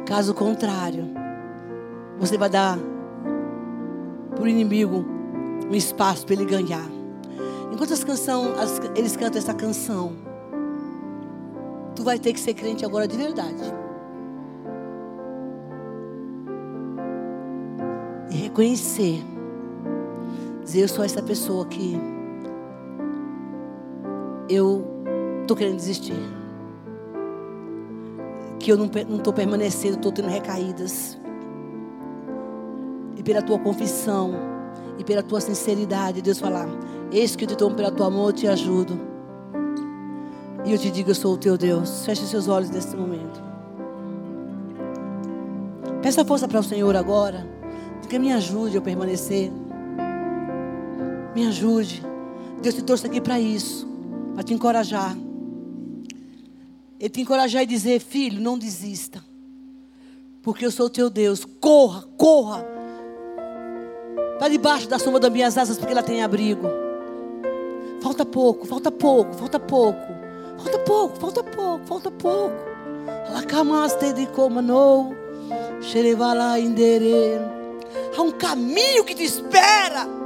[0.06, 1.06] Caso contrário,
[2.20, 2.78] você vai dar
[4.36, 5.06] para o inimigo
[5.68, 6.88] um espaço para ele ganhar.
[7.72, 10.14] Enquanto as canção, as, eles cantam essa canção,
[11.96, 13.74] tu vai ter que ser crente agora de verdade.
[18.30, 19.33] E reconhecer.
[20.74, 21.95] Dizer, eu sou essa pessoa que
[24.49, 24.84] eu
[25.43, 26.17] estou querendo desistir
[28.57, 31.15] que eu não estou permanecendo, estou tendo recaídas.
[33.15, 34.34] E pela tua confissão,
[34.97, 36.67] e pela tua sinceridade, Deus falar:
[37.11, 38.99] Eis que eu te tomo pela tua mão, eu te ajudo.
[40.65, 42.03] E eu te digo: Eu sou o teu Deus.
[42.03, 43.43] Feche seus olhos nesse momento.
[46.01, 47.45] Peça força para o Senhor agora.
[48.09, 49.51] Que me ajude a permanecer.
[51.36, 52.04] Me ajude.
[52.62, 53.88] Deus te trouxe aqui para isso.
[54.34, 55.16] Para te encorajar.
[57.00, 59.24] Ele te encorajar e dizer: Filho, não desista.
[60.42, 61.46] Porque eu sou teu Deus.
[61.60, 62.66] Corra, corra.
[64.40, 66.68] Para debaixo da sombra das minhas asas, porque ela tem abrigo.
[68.02, 70.14] Falta pouco, falta pouco, falta pouco.
[70.58, 72.56] Falta pouco, falta pouco, falta pouco.
[73.34, 75.16] Lacamaste de comano.
[75.82, 77.40] Xerevala indere.
[78.16, 80.22] Há um caminho que te espera.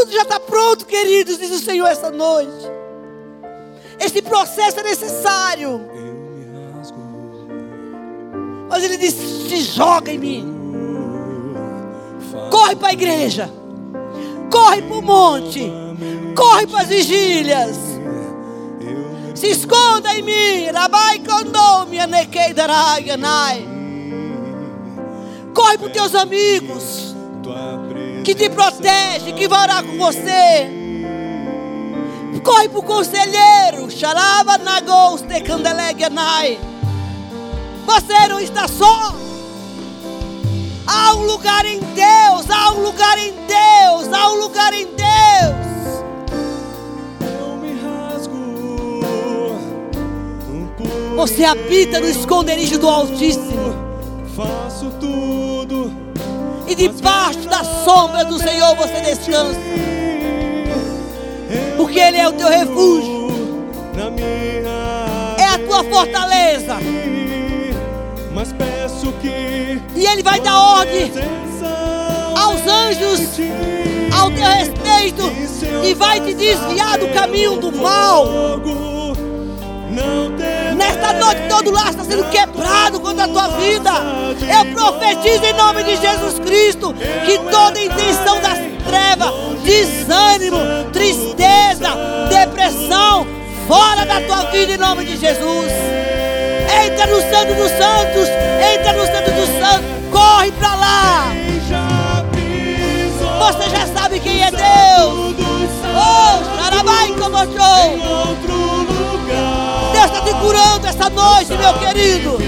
[0.00, 2.66] Tudo já está pronto, queridos, diz o Senhor essa noite.
[3.98, 5.78] Esse processo é necessário.
[8.66, 10.54] Mas ele disse: se joga em mim.
[12.50, 13.50] Corre para a igreja.
[14.50, 15.70] Corre para o monte.
[16.34, 17.76] Corre para as vigílias.
[19.34, 20.70] Se esconda em mim.
[20.72, 23.68] Rabai condome, anekei daraianai.
[25.52, 27.09] Corre para os teus amigos
[28.22, 30.80] que te protege, que vai orar com você.
[32.42, 33.90] Corre para o conselheiro.
[33.90, 36.58] Xaraba nagos te candeleganai.
[37.86, 39.14] Você não está só.
[40.86, 45.00] Há um lugar em Deus, há um lugar em Deus, há um lugar em Deus.
[47.20, 49.00] Eu me rasgo
[51.14, 53.74] Você habita no esconderijo do Altíssimo.
[54.34, 55.99] Faço tudo
[56.70, 59.58] E debaixo da sombra do Senhor você descansa.
[61.76, 63.28] Porque Ele é o teu refúgio,
[65.36, 66.76] é a tua fortaleza.
[68.32, 71.10] Mas peço que E Ele vai dar ordem
[72.36, 73.40] aos anjos
[74.16, 75.22] ao teu respeito
[75.84, 78.28] e vai te desviar do caminho do mal.
[80.76, 83.90] Nesta noite todo laço está sendo quebrado contra a tua vida.
[84.40, 86.94] Eu profetizo em nome de Jesus Cristo
[87.26, 89.32] que toda intenção das trevas,
[89.64, 90.58] desânimo,
[90.92, 91.96] tristeza,
[92.28, 93.26] depressão,
[93.66, 95.72] fora da tua vida em nome de Jesus.
[96.84, 98.28] Entra no Santo dos Santos,
[98.72, 101.32] entra no Santo dos Santos, corre para lá.
[103.40, 105.34] Você já sabe quem é Deus.
[105.92, 108.79] Oh, Xarabai como show.
[110.10, 112.38] Está te curando essa noite, meu querido.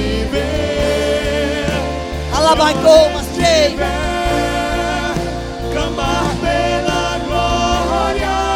[2.34, 3.26] Alabacou, mas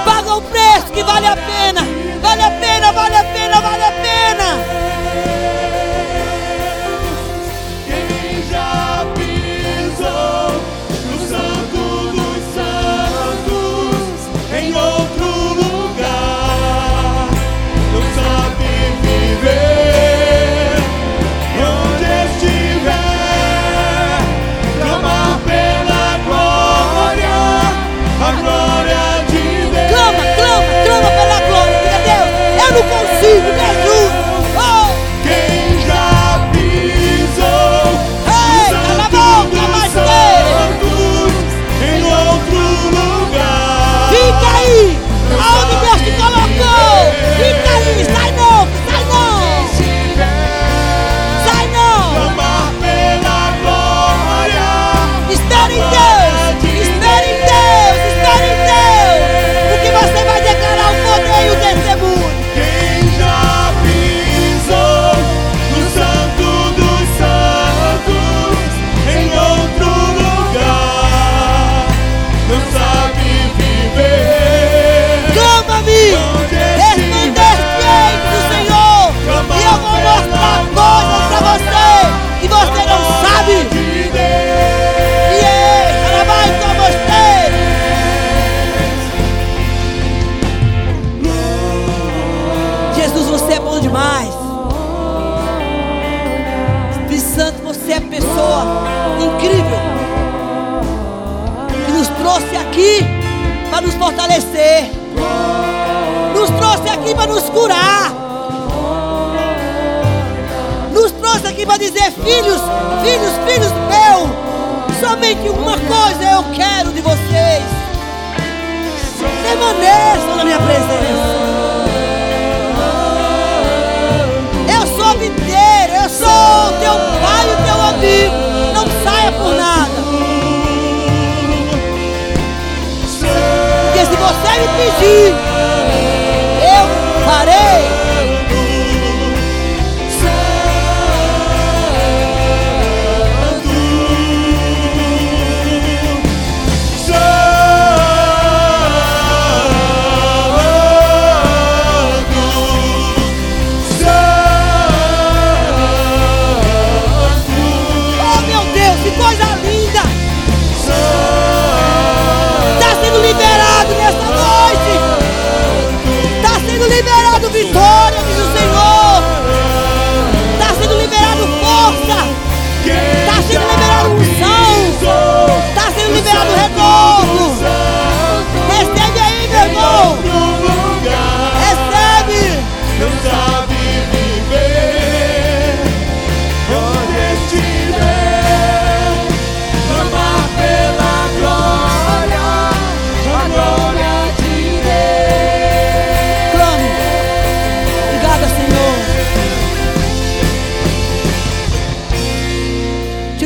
[0.05, 1.81] Paga o preço que vale a pena.
[2.21, 4.76] Vale a pena, vale a pena, vale a pena.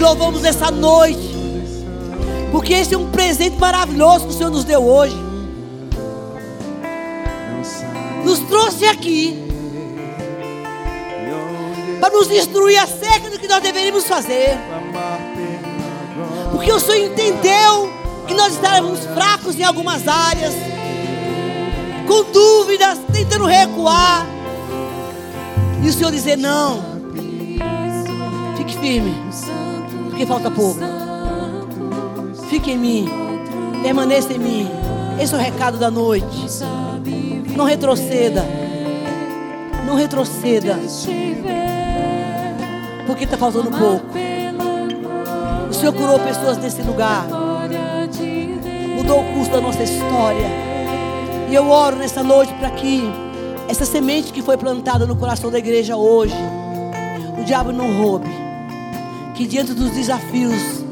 [0.01, 1.31] Louvamos nessa noite.
[2.51, 5.17] Porque esse é um presente maravilhoso que o Senhor nos deu hoje.
[8.25, 9.51] Nos trouxe aqui
[12.01, 14.59] para nos instruir acerca do que nós deveríamos fazer.
[16.51, 17.93] Porque o Senhor entendeu
[18.27, 20.55] que nós estávamos fracos em algumas áreas,
[22.07, 24.27] com dúvidas, tentando recuar.
[25.83, 26.83] E o Senhor dizer: Não,
[28.57, 29.15] fique firme,
[30.21, 30.81] porque falta pouco.
[32.51, 33.09] Fique em mim,
[33.83, 34.69] permaneça em mim.
[35.19, 36.47] Esse é o recado da noite.
[37.57, 38.45] Não retroceda,
[39.87, 40.79] não retroceda,
[43.07, 44.07] porque está faltando pouco.
[45.71, 47.27] O Senhor curou pessoas nesse lugar,
[48.95, 50.47] mudou o curso da nossa história.
[51.49, 53.03] E eu oro nessa noite para que
[53.69, 56.35] essa semente que foi plantada no coração da igreja hoje,
[57.39, 58.40] o diabo não roube.
[59.41, 60.85] Que diante dos desafios,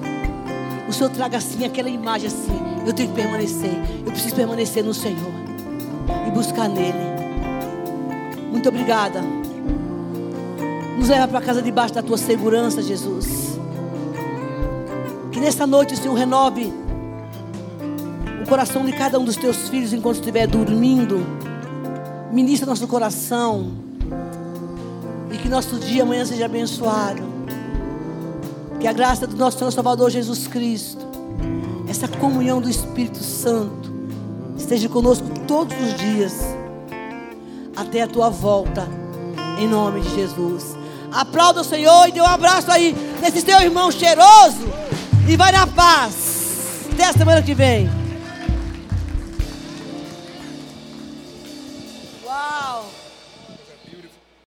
[0.89, 2.59] o Senhor traga assim aquela imagem assim.
[2.87, 3.73] Eu tenho que permanecer.
[4.07, 5.35] Eu preciso permanecer no Senhor
[6.27, 6.97] e buscar nele.
[8.51, 9.21] Muito obrigada.
[10.97, 13.59] Nos leva para casa debaixo da tua segurança, Jesus.
[15.31, 16.73] Que nesta noite o Senhor renove
[18.43, 21.23] o coração de cada um dos teus filhos enquanto estiver dormindo.
[22.33, 23.73] Ministra nosso coração.
[25.31, 27.38] E que nosso dia amanhã seja abençoado.
[28.81, 31.07] Que a graça do nosso Senhor Salvador Jesus Cristo,
[31.89, 33.93] essa comunhão do Espírito Santo,
[34.57, 36.35] esteja conosco todos os dias,
[37.75, 38.89] até a tua volta,
[39.59, 40.77] em nome de Jesus.
[41.11, 44.69] Aplauda o Senhor e dê um abraço aí nesse teu irmão cheiroso.
[45.29, 46.87] E vai na paz.
[46.93, 47.98] Até a semana que vem.